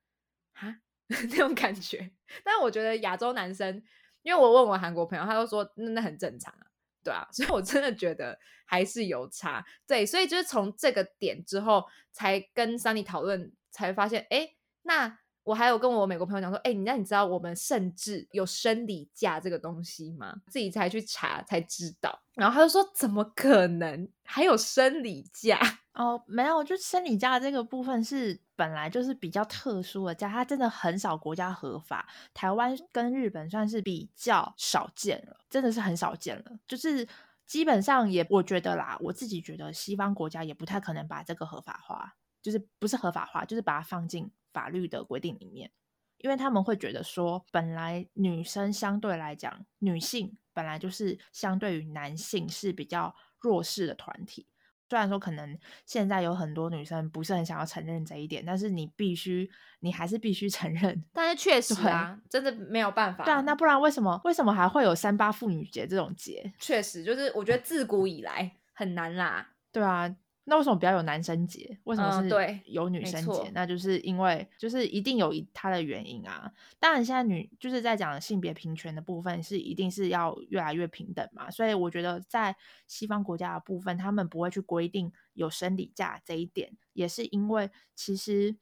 [0.53, 0.75] 啊
[1.07, 2.11] 那种感觉。
[2.43, 3.83] 但我觉得亚洲男生，
[4.21, 6.67] 因为我问我韩国朋友，他都说那那很正常啊，
[7.03, 9.65] 对啊， 所以我真的觉得还是有差。
[9.87, 15.19] 对，所以就是从这个点之后，才跟 Sunny 讨论，才发现，哎，那。
[15.49, 20.35] 我还有跟我美国朋友讲说，哎，你那你知道我们甚至有生理假这个东西吗？
[20.45, 22.21] 自己才去查才知道。
[22.35, 25.59] 然后他就说，怎么可能还有生理假？
[25.93, 32.07] 哦，没有，就生理假这个部分是本来就是比较特殊的假，它真的很少国家合法。
[32.31, 36.43] 台湾跟日本算是比较少见了，真的是很少见了。
[36.67, 37.07] 就是
[37.47, 44.31] 基本上也，我觉得啦，我自己觉得西方国家也不太可能把这个合法化，就是不是合法化，就是把它放进。
[44.51, 45.71] 法律的规定里面，
[46.17, 54.47] 因为他们会觉得说，本来女生相对来讲，女性本来就是相对于男性是比较弱势的团体。
[54.89, 59.47] 虽然说可能现在有很多女生不是很想要承认这一点，但是你必须，
[59.81, 61.05] 你还是必须承认。
[61.13, 63.23] 但是确实啊，真的没有办法。
[63.23, 66.51] 对啊，那不然为什么为什么还会有三八妇女节这种节？
[66.57, 69.51] 确实，就是我觉得自古以来很难啦。
[69.71, 70.15] 对啊。
[70.49, 71.77] 那为什么不要有男生节？
[71.83, 73.51] 为什么是有女生节？
[73.53, 76.51] 那就是因为就是一定有它的原因啊。
[76.79, 81.51] 当然，现在女就是在讲性别平权的部分是一定是要越来越平等嘛。
[81.51, 82.55] 所以我觉得在
[82.87, 88.55] 西方国家的部分，他们不会去规定有生理假这一点，也是因为其实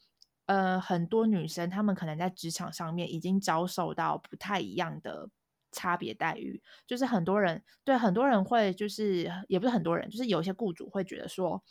[0.45, 5.29] 呃很多女生她们可能在职场上面已经遭受到不太一样的
[5.71, 11.63] 差别待遇，就是很多人对很多人会就是也不是很多人，就是有些雇主会觉得说。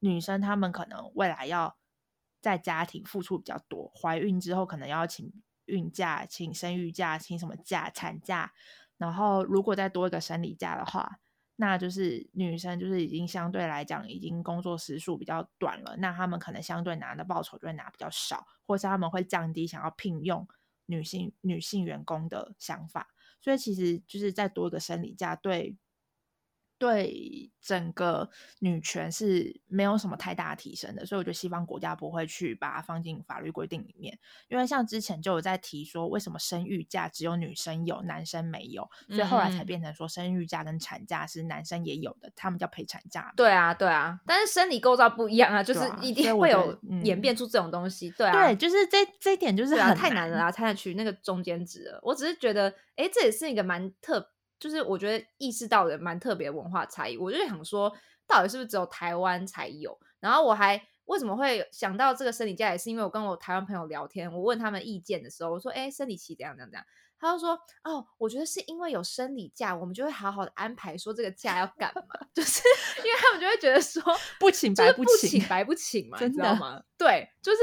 [0.00, 1.76] 女生她们可能未来要
[2.40, 5.32] 在家庭付出比较多，怀孕之后可能要请
[5.64, 8.52] 孕假、请生育假、请什么假、产假，
[8.96, 11.18] 然后如果再多一个生理假的话，
[11.56, 20.46] 那就是女生就是已经相对来讲已经工作时数比较短了，那他们可能相对拿的报酬就会拿比较少，或是他们会降低想要聘用
[20.86, 23.08] 女性女性员工的想法，
[23.40, 25.76] 所以其实就是再多一个生理假对。
[26.78, 34.18] 对整个女权是没有什么太大提升的，所以我觉得西方国家不会去把它放进法律规定里面。
[34.48, 43.32] 因为像之前就有在提说，为什么生育假只有女生有，男生没有，所以后来才变成说生育假跟产假是男生也有的，他们叫陪产假。
[43.36, 48.10] 对啊，对啊，但是生理构造不一样啊，就是一定会有演变出这种东西。
[48.12, 52.00] 对啊，对，就是这这一点就是太难了啊，才能取那个中间值了。
[52.02, 54.30] 我只是觉得，哎，这也是一个蛮特。
[54.58, 57.92] 就是我觉得意识到的蛮特别文化差异，我就想说，
[58.26, 59.98] 到底是不是只有台湾才有？
[60.20, 66.84] 然后我还为什么会想到这个生理假，也是因为我跟我台湾朋友聊天，我问他们意见的时候，我说：“哎，生理期怎样怎样怎样？”
[67.20, 72.02] 他就说：“哦，我觉得是因为有生理假，我们就会好好的安排说这个假要干嘛，
[72.34, 72.62] 就是
[72.98, 74.02] 因为他们就会觉得说
[74.40, 76.82] 不请白不请白不请嘛，你知道吗？
[76.96, 77.58] 对，就是。”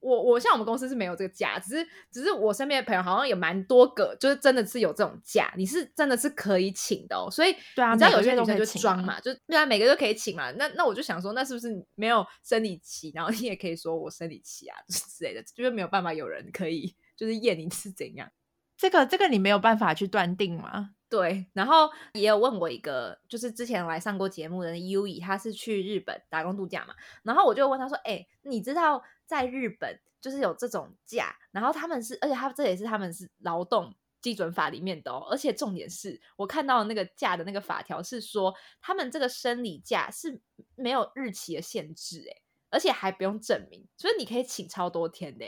[0.00, 7.30] 我我像我们公司是没有这个假，只是只是我身边的朋友好像有蛮多个，就是真的是有这种假，你是真的是可以请的哦。
[7.30, 10.50] 所以对啊，你知道有些女生就装嘛，就对啊，每个都可以请嘛。
[10.52, 18.30] 那那我就想说，那是不是没有生理期，然后你也可以说我生理期啊之类的，就是没有办法有人可以就是验你是怎样？
[18.76, 20.90] 这个这个你没有办法去断定吗？
[21.08, 40.40] 对，然后也有问过一个，就是之前来上过节目的 U 以，他是去日本打工度假嘛，然后我就问他说：“哎，你知道在日本就是有这种假，然后他们是，而且他这也是他们是劳动基准法里面的哦，而且重点是我看到那个假的那个法条是说，他们这个生理假是
[40.74, 45.44] 没有日期的限制，哎，而且还不用证明，所以你可以请超多天的。”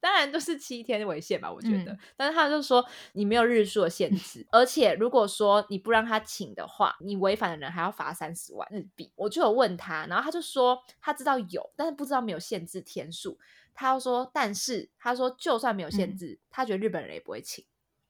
[0.00, 1.96] 当然都是七天为限吧，我觉得。
[2.16, 9.12] 但是他就说你没有日数的限 制，而且如果说你不让他请的话，你违反的人还要罚三十万日币。
[9.14, 13.38] 我就有问他，然后他就说他知道有，但是不知道没有限制天数。
[13.74, 17.64] 他要说，但是他说就算没有限制，他觉得日本人也不会请。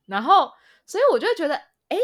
[0.07, 0.53] 然后，
[0.87, 1.55] 所以我就觉得，
[1.89, 1.97] 哎，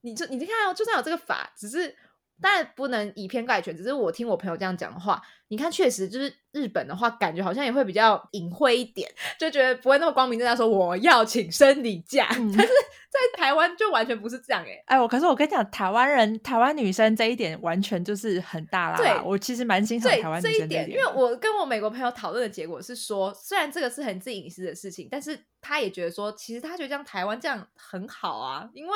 [0.00, 1.96] 你就你看哦，就算有这个法，只是。
[2.40, 12.26] 当然不能以偏概全，只是我听我朋友这样讲的话，你看确实就是日本的话，感觉好像也会比较隐晦一点，就觉得不会那么光明正大说我要请生理假。
[12.30, 12.66] 但是
[13.12, 18.96] 在台湾就完全不是这样哎，哎我可是我跟你讲，台湾人台湾女生这一点完全就是很大啦。
[18.96, 28.92] 对，我其实蛮欣赏台湾女生这一点，因为我跟我美国朋友讨论的结果是说，虽然这个是很自隐私的事情，但是他也觉得说，其实他觉得这样台湾这样很好啊，因为。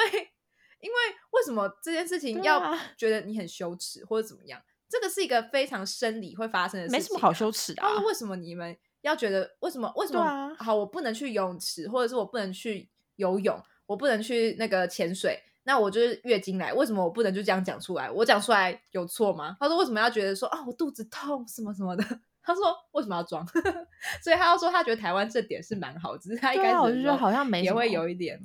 [0.81, 0.97] 因为
[1.33, 4.61] 为什么这件事情要觉得你很羞耻或者怎么样？
[4.89, 7.83] 这个是一个非常生理会发生的事情，没什么好羞耻的。
[7.83, 9.57] 他说：“为什么你们要觉得？
[9.59, 9.93] 为什么？
[9.97, 10.55] 为什么？
[10.61, 15.43] 好，我不能去游泳池，或者是我不能去游泳，我不能去那个潜水。
[15.65, 18.09] 那我就是月经来，为什么我不能就这样讲出来？
[18.09, 22.05] 我讲出来有错吗？”他说：“为什么要觉得说啊，我肚子痛什么什么的？”
[22.41, 22.62] 他说
[22.93, 23.45] ：“为什么要装？”
[24.23, 28.41] 所以他要说他觉得台湾这点是蛮好，只是他一开始我就觉得好像没也会有一点，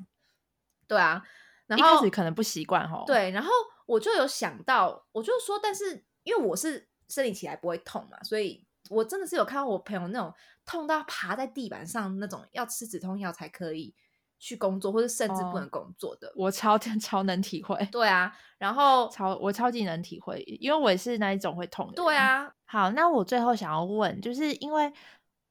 [0.88, 1.24] 对啊。
[1.70, 3.50] 一开始可能不习惯哈，对，然后
[3.86, 10.34] 我就有想到，我就说，但是因为我是生理起来不会痛嘛，所以我真的是有看到我朋友那种
[10.66, 13.96] 痛到爬在地板上那种，要吃止痛药才可以
[14.38, 16.32] 去工作，或者甚至不能工作的。
[16.36, 21.94] 我超 超能体会，对啊，然后超我超级能体会，因为我也是那一种会痛的。
[21.94, 24.92] 对啊，好，那我最后想要问，就是因为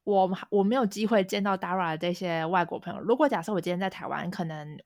[0.05, 4.79] 我我没有机会见到 Dara 这些外国朋友，如果假设我今天在台湾，可能。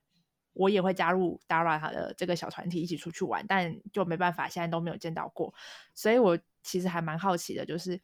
[0.55, 5.53] 我也会加入 Dara 他的这个小团体一起出去玩，但就没办法，现在都没有见到过，
[5.93, 7.99] 所以我其实还蛮好奇的，就是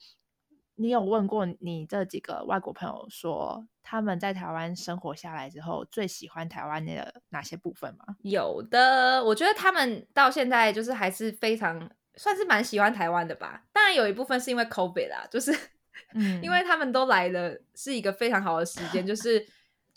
[0.75, 8.15] 你有问过你这几个外国朋友说他们在台湾生活下来之后最喜欢台湾的哪些部分吗？
[8.23, 13.63] 有的，我觉得他们到现在就是还是非常算是蛮喜欢台湾的吧。
[13.71, 15.51] 当然有一部分是因为 COVID 啦，就是
[16.15, 19.45] 嗯，因为他们都来了，是一个非常好的时间，就是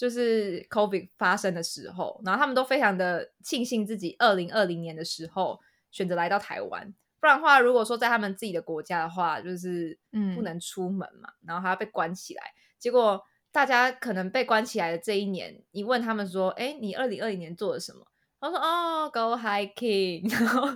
[0.04, 5.58] 就是 COVID 发生的时候，然后他们都非常的庆幸自己二零二零年的时候
[5.90, 6.94] 选择来到台湾。
[7.18, 12.42] 不然的话，如果说在他们自己的国家的话，就是嗯不能出门嘛，然后还要被关起来。
[12.78, 13.18] 结果
[13.50, 18.06] 大家可能被关起来的这一年，你问他们说：“哎，你二零二零年做了什么？”
[18.38, 20.68] 他说：“哦，go hiking， 然后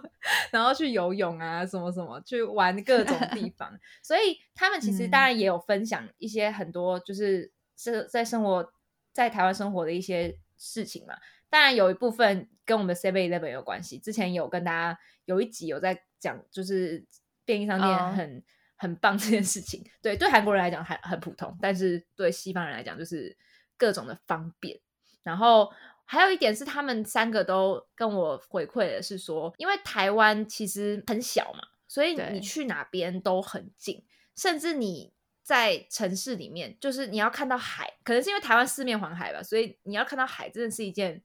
[0.50, 3.70] 然后去游泳啊，什么什么，去玩各种地方。
[4.02, 8.72] 所以他们其实嗯当然也有分享一些很多，就是是在生活
[9.18, 11.14] 在台湾生活的一些事情嘛。
[11.50, 13.98] 当然有一部分跟我们 Seven Eleven 有关系。
[13.98, 17.04] 之前有跟大家有一集有在讲，就是
[17.44, 18.44] 便利商店哦很、
[18.76, 19.84] 很棒这件事情。
[20.00, 23.36] 对，对韩国人来讲还很普通，但是对西方人来讲就是
[23.76, 24.78] 各种的方便。
[25.24, 25.68] 然后
[26.04, 34.04] 还有一点是，他们三个都跟我回馈的是说，因为台湾其实很小嘛，所以你去哪边都很近，
[34.36, 35.12] 甚至你
[35.48, 41.22] 在城市里面，就是你要看到海，可能是因为台湾四面环海吧，所以你要看到海真的是一件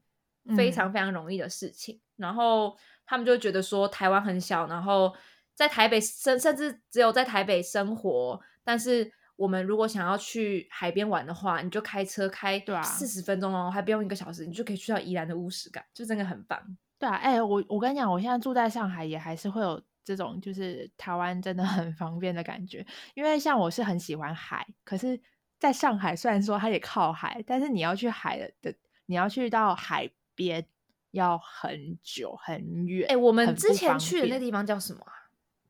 [0.55, 1.99] 非常非常容易的事情。
[2.15, 2.73] 然后
[3.05, 5.13] 他们就觉得说，台湾很小，然后
[5.53, 16.57] 在台北甚甚至只有在台北生活，但是我们如果想要去海边玩的话，你就开车开对啊四十分钟哦，还不用一个小时，你就可以去到宜兰的乌石港，就真的很棒。
[16.97, 22.85] 对啊，哎、我我跟你讲，我现在住在上海，也还是会有这种就是台湾真的很方便的感觉。
[23.13, 25.19] 因为像我是很喜欢海，可是
[25.59, 30.65] 在上海虽然说它也靠海，但是你要去海的的，你要去到海边
[31.11, 33.09] 要很久很远。
[33.09, 35.13] 哎、我们之前去的那地方叫什么啊？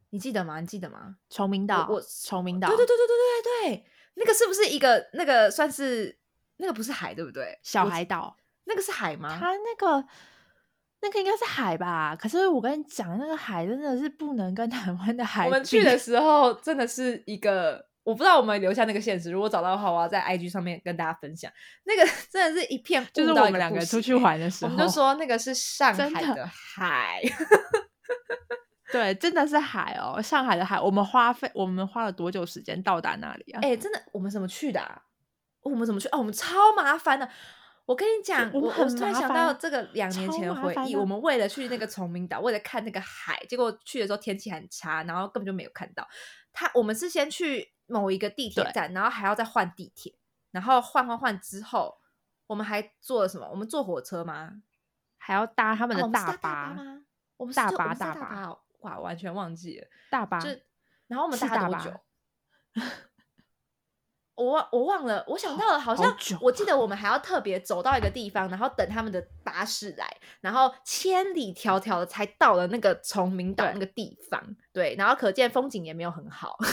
[0.10, 0.60] 你记得吗？
[0.60, 1.18] 你记得吗？
[1.30, 6.16] 崇明岛，我崇明岛，对对对对对对对，那个是不是一个那个算是
[6.58, 7.60] 那个不是海对不对？
[7.64, 9.36] 小海岛，那个是海吗？
[9.40, 10.08] 它那个
[11.04, 12.16] 那个应该是海吧？
[12.16, 21.52] 可是我跟你讲，那个海真的是不能跟台湾的海我们去的 时候真的是一个，我不知道我们留下那个现实，如果找到的话，我要在 IG 上面跟大家分享。
[21.84, 27.22] 那个 真的是一片，就是我们两个出去，玩的时候，我们就说那个是上海的海。
[28.90, 30.80] 对，真的是海哦，上海的海。
[30.80, 33.60] 我们花费，我们花了多久时间到达那里啊？
[33.62, 35.02] 哎、真的，我们怎么去的、啊？
[35.64, 36.08] 我们怎么去？
[36.10, 37.28] 哦，我们超麻烦的。
[37.86, 46.08] 我跟你讲，我突然想到烦这个两年前的回忆，我们为了去那个崇明岛，为了看那个海，结果去的时候天气很差，然后根本就没有看到。
[46.54, 50.16] 他我们是先去某一个地铁站，然后还要再换地铁，
[50.52, 51.98] 然后换换换之后，
[52.48, 53.50] 我们还坐了什么？
[53.50, 54.62] 我们坐火车吗？
[55.18, 57.06] 还要搭他们的哦我们是搭巴，吗？
[57.38, 59.88] 我们是大巴大巴大巴哦，哇，完全忘记了。
[60.10, 60.50] 大巴就
[61.08, 62.00] 然后我们是大巴搭多久？
[64.36, 70.08] 我忘我忘了，我想到了，好好像久我记得我们还要特别走到一个地方，然后等他们的巴士来，
[70.42, 74.44] 然后千里迢迢的才到了那个崇明岛那个地方。
[74.72, 76.58] 对，然后可见风景也没有很好。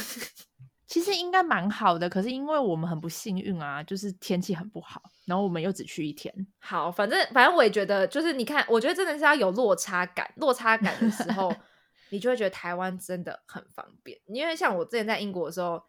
[0.86, 6.34] 其实应该蛮好的，可是因为我们很不幸运啊，就是天气很不好，然后我们又只去一天。
[6.58, 11.54] 好，反正反正我也觉得，就是你看，我觉得真的是要有落差感，落差感的时候，
[12.11, 14.18] 你就会觉得台湾真的很方便。
[14.26, 15.80] 因为像我之前在英国的时候，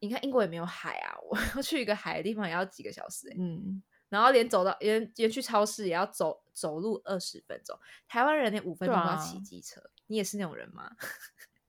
[0.00, 7.78] 你看英国也没有海啊，我 要去一个海的地方也要几个小时、欸，嗯，然后连走到连连去超市也要走走路二十分钟。
[8.08, 10.90] 台湾人连五分钟都要骑机车，你也是那种人吗？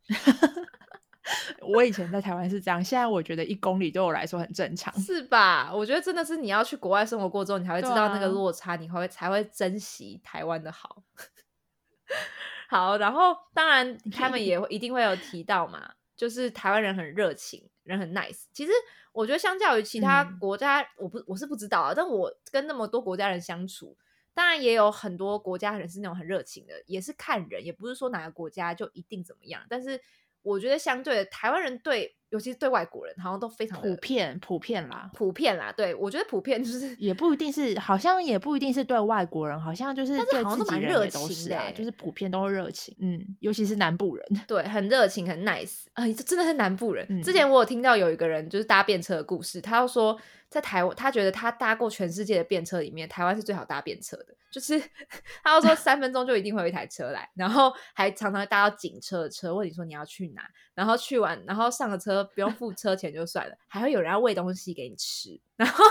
[1.61, 4.91] 我以前在台湾是这样，现在我觉得一公里对我来说很正常。
[4.99, 5.71] 是吧？
[5.73, 11.03] 我觉得真的是你要去国外生活过之后，你才会知道那个啊落差，你会才会珍惜台湾的好。
[12.67, 18.43] 好，然后当然他们也会一定会有提到嘛，就是台湾人很热情，人很 nice。
[18.53, 18.71] 其实
[19.11, 23.97] 我觉得相较于其他嗯国家，我不我是不知道啊，但我跟那么多国家人相处，
[24.33, 29.63] 当然也有很多国家人是那种很热情的，也是看人，也不是说哪个国家就一定怎么样。
[29.69, 29.99] 但是
[30.41, 35.71] 我觉得相对的，台湾人对，尤其是对外国人，好像都非常普遍普遍啦，普遍啦。
[35.71, 47.05] 对我觉得普遍就是 也不一定是，好像也不一定是对外国人，好像就是但是对好像都蛮热自己人都情是啊，的欸就是普遍都是热情，嗯，尤其是南部人， 对，很热情，很 nice，哎、这真的是南部人。
[47.21, 50.17] 之嗯前我有听到有一个人就是搭便车的故事，他就说
[50.51, 54.77] 在台湾，他觉得他搭过全世界的便车里面，台湾是最好搭便车的，就是
[55.41, 60.45] 他就说三分钟就一定会有一台车来，然后还常常搭到警车的车，问你说你要去哪，
[60.75, 65.85] 然后去完，然后上了车不用付车钱就算了，还会有人要喂东西给你吃， 然后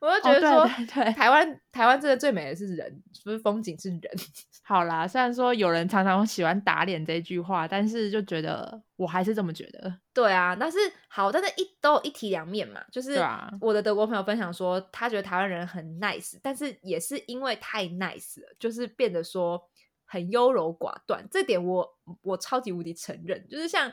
[0.00, 4.00] 我就觉得哦对说，对对台湾台湾真的最美的是人，不是风景是人。
[4.62, 9.92] 好啦，虽然说有人常常喜欢打脸这句话，但是就觉得我还是这么觉得。
[10.12, 10.76] 对啊，但是
[11.08, 13.18] 好，但是一都有一体两面嘛，就是
[13.60, 19.58] 我的德国朋友分享说，他觉得台湾人很 nice，但是也是因为太 nice 了，就是变得说
[20.04, 21.88] 很优柔寡断，这点我
[22.20, 23.48] 我超级无敌承认。
[23.48, 23.90] 就是像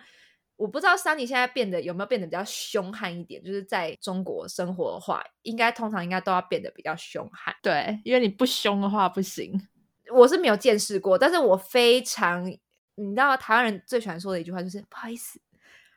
[0.58, 7.54] 我不知道 Sunny 现在变得有没有变得比较凶悍一点，就是在中国生活的话，应该通常应该都要变得比较凶悍。
[7.62, 9.68] 对，因为你不凶的话不行。
[10.14, 12.46] 我是没有见识过，但是我非常，
[12.96, 15.42] 你知道台湾人最喜欢说的一句话就是不好意思，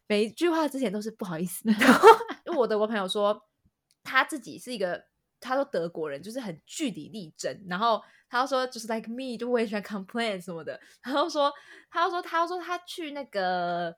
[0.06, 1.62] 每一句话之前都是不好意思。
[1.78, 2.09] 然后
[2.56, 3.44] 我德国朋友说
[4.02, 5.04] 他自己是一个，
[5.38, 10.80] 他说德国人就是很据理力争，然后他说就是 like me，就我也喜欢 complain 什么的。
[11.02, 11.52] 然后说，
[11.90, 13.94] 他说他说他去那个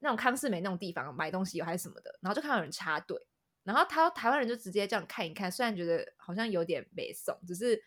[0.00, 3.16] 那种康世美那种地方买东西还是什么的，然后就看到有人插队，
[3.62, 7.82] 然后他台湾人就直接这样看一看，虽然觉得好像有点没送，只是。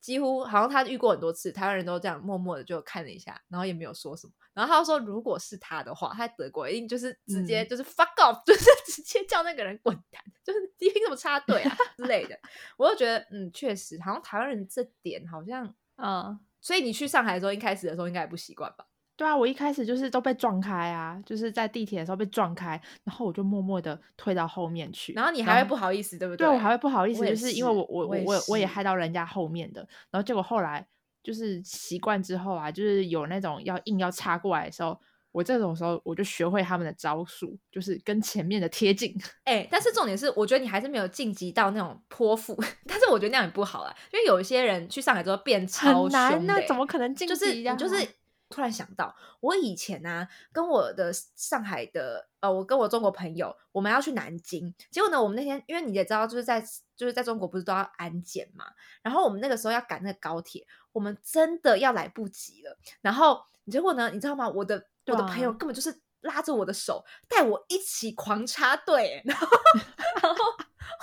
[0.00, 4.32] 几乎好像他遇过很多次，台湾人都这样默默的就看了一下，然后也没有说什么。
[4.54, 12.40] 然后他说，如果是他的话，他在德国一定就是直接就是 fuck off， 就是直接叫那个人滚蛋，就是你凭什么插队啊之类的。
[12.78, 18.86] 我就觉得，嗯，确实，好像台湾人这点好像，嗯，所以你去上海的时候，一开始的时候应该也不习惯吧？
[19.20, 26.46] 对啊，我一开始就是都被撞开啊，就是在地铁的时候被撞开，然后我就默默的退到后面去，然后你还会不好意思，对不对？
[26.46, 30.86] 对我还会不好意思，就是因为我我我我也害到人家后面的，然后结果后来
[31.22, 34.98] 就是习惯之后啊，就是有那种要硬要插过来的时候，
[35.32, 39.14] 我这种时候我就学会他们的招数，就是跟前面的贴近。
[39.44, 42.56] 哎，但是重点是，我觉得你还是没有晋级到那种泼妇，
[42.88, 48.08] 但是我觉得那样也不好啊，因为有一些人去上海之后变超凶，那怎么可能晋级就是。
[48.50, 54.74] 突然想到，我以前呢，跟我的上海的呃，我跟我中国朋友，我们要去南京。
[54.90, 56.60] 结果呢，我们那天因为你也知道，就是在
[56.96, 58.66] 就是在中国不是都要安检嘛。
[59.02, 62.76] 然后我们那个时候要赶那个高铁，我们真的要来不及了。
[63.00, 63.40] 然后
[63.70, 64.48] 结果呢，你知道吗？
[64.48, 69.22] 我的我的朋友根本就是拉着我的手，带我一起狂插队。
[69.24, 69.46] 然后
[70.22, 70.44] 然后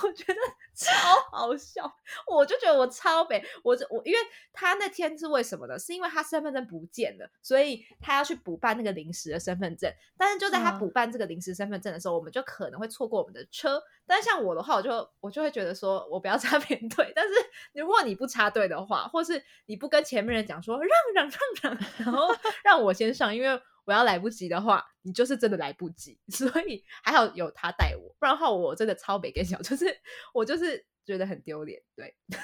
[0.02, 0.40] 我觉得。
[0.78, 0.92] 超
[1.32, 1.92] 好笑，
[2.24, 4.18] 我就觉得我超北，我我因为
[4.52, 5.76] 他那天是为什么呢？
[5.76, 9.92] 是因为他身份证不见了，所以他要去补办那个临时的身份证。
[10.16, 13.82] 但是就在他补办这个临时身份证的时候，我们就可能会错过我们的车。
[14.06, 17.12] 但像我的话，我就我就会觉得说我不要插别人队。
[17.12, 17.34] 但是
[17.72, 22.32] 如果你不插队的话，或是你不跟前面人讲说让让让让，然后
[22.62, 23.60] 让我先上，因为。
[23.88, 29.98] 我要来不及的话，你就是真的来不及， 所以还好有他带我，不然的话我真的超没跟小， 就是
[30.34, 32.14] 我就是觉得很丢脸，对。
[32.28, 32.36] 你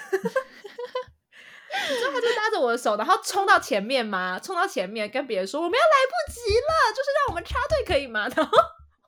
[1.97, 4.39] 知道他就拉着我的手，然后冲到前面吗？
[4.39, 8.27] 冲到前面跟别人说我们要来不及了，就是让我们插队可以吗？
[8.35, 8.57] 然后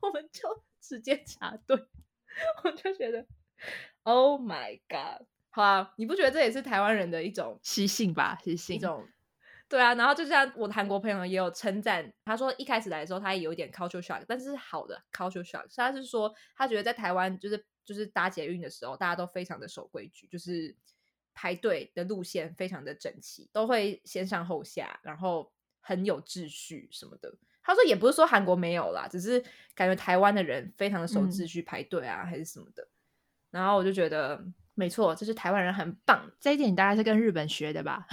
[0.01, 1.75] 我们就直接插队，
[2.63, 3.25] 我就觉得
[4.03, 8.37] Oh my God，好啊，你不觉得这也是台湾人的一种习性吧？
[8.43, 9.07] 习性一种。
[9.69, 20.73] 对啊，然后就像我的韩国朋友也有称赞，他说一开始来的时候他也有一点 culture shock，但是好的 culture shock，他是说他觉得在台湾就是就是搭捷运的时候，大家都非常的守规矩，就是
[21.33, 25.51] 排队的路线非常的整齐，都会先上后下，然后
[25.81, 27.33] 很有秩序什么的。
[27.61, 29.43] 他说也不是说韩国没有啦，只是
[29.75, 32.87] 感觉台湾的人非常的守秩序排队啊，还是什么的。
[33.51, 34.41] 然后我就觉得
[34.75, 38.07] 没错，这是台湾人很棒，这一点大概是跟日本学的吧。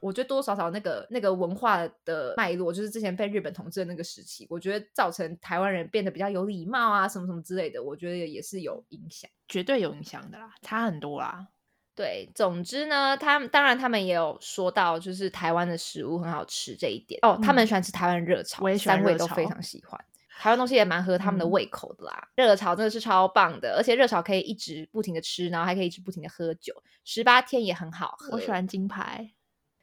[0.00, 11.48] 我觉得多多少少那个那个文化的脉络，就是之前被日本统治的那个时期，我觉得造成台湾人变得比较有礼貌啊，什么什么之类的，我觉得也是有影响，绝对有影响的啦，差很多啦。
[11.94, 20.00] 对，总之呢，他们当然他们也有说到，就是台湾的食物很好吃这一点哦，他们喜欢吃台湾热炒，我也三位都非常喜欢，
[20.38, 22.28] 台湾东西也蛮合他们的胃口的啦。
[22.36, 26.72] 热炒真的是超棒的，而且热炒可以一直不停的吃，然后还可以一直不停的喝酒，
[27.02, 28.36] 十八天也很好喝。
[28.36, 29.32] 我喜欢金牌。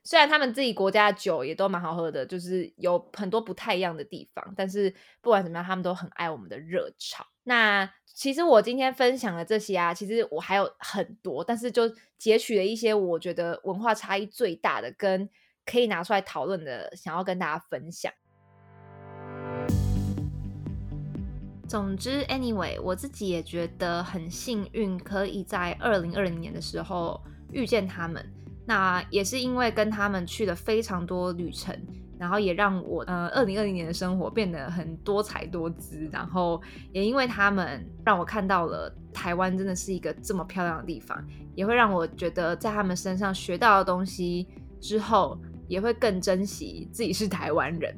[0.08, 7.26] 虽然他们自己国家的酒也都蛮好喝的，就是有很多不太一样的地方，但是不管怎么样，他们都很爱我们的热炒。
[7.43, 15.28] 那其实我今天分享的这些啊，其实我还有很多，但是就截取了一些我觉得文化差异最大的，跟
[15.66, 18.14] 可以拿出来讨论的，想要跟大家分享。
[21.68, 27.20] 总之，anyway，我自己也觉得很幸运，可以在二零二零年的时候
[27.51, 28.24] 遇见他们。
[28.66, 31.76] 那也是因为跟他们去了非常多旅程，
[32.18, 36.61] 然后也让我呃二零二零年的生活变得很多彩多姿，然后
[36.91, 44.47] 也因为他们让我看到了台湾真的是一个这么漂亮的地方，也会让我觉得在他们身上学到的东西
[44.82, 47.95] 之后，也会更珍惜自己是台湾人。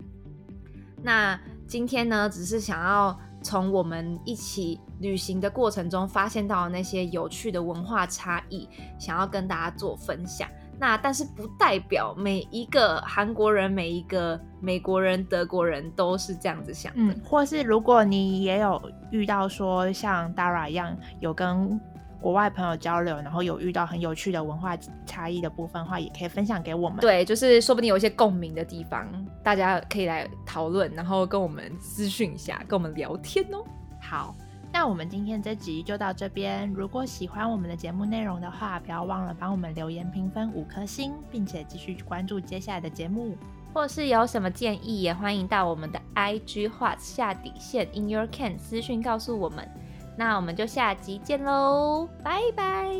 [1.02, 3.18] 那今天呢，只是想要
[3.48, 8.68] 从我们一起旅行的过程中发现到的那些有趣的文化差异，
[9.00, 10.50] 想要跟大家做分享。
[10.78, 17.16] 那但是不代表每一个韩国人、每一个美国人、德国人都是这样子想的。
[17.24, 18.82] 或是如果你也有
[19.12, 21.80] 遇到说像 Dara 一样有跟
[22.22, 27.00] 国外朋友交流，然后有遇到很有趣的文化差异的部分的话，也可以分享给我们。
[27.00, 29.08] 对，就是说不定有一些共鸣的地方，
[29.44, 33.64] 大家可以来讨论，然后跟我们咨询一下，跟我们聊天哦。
[34.02, 34.36] 好，
[34.74, 36.70] 那我们今天这集就到这边。
[36.74, 43.38] 如果喜欢我们的节目内容的话，不要忘了帮我们留言评分五颗星，并且继续关注接下来的节目。
[43.74, 49.70] 或是有什么建议，也欢迎到我们的 IG 画下底线 In Your Can 私讯告诉我们。
[50.18, 52.92] 那我们就下集见喽拜拜。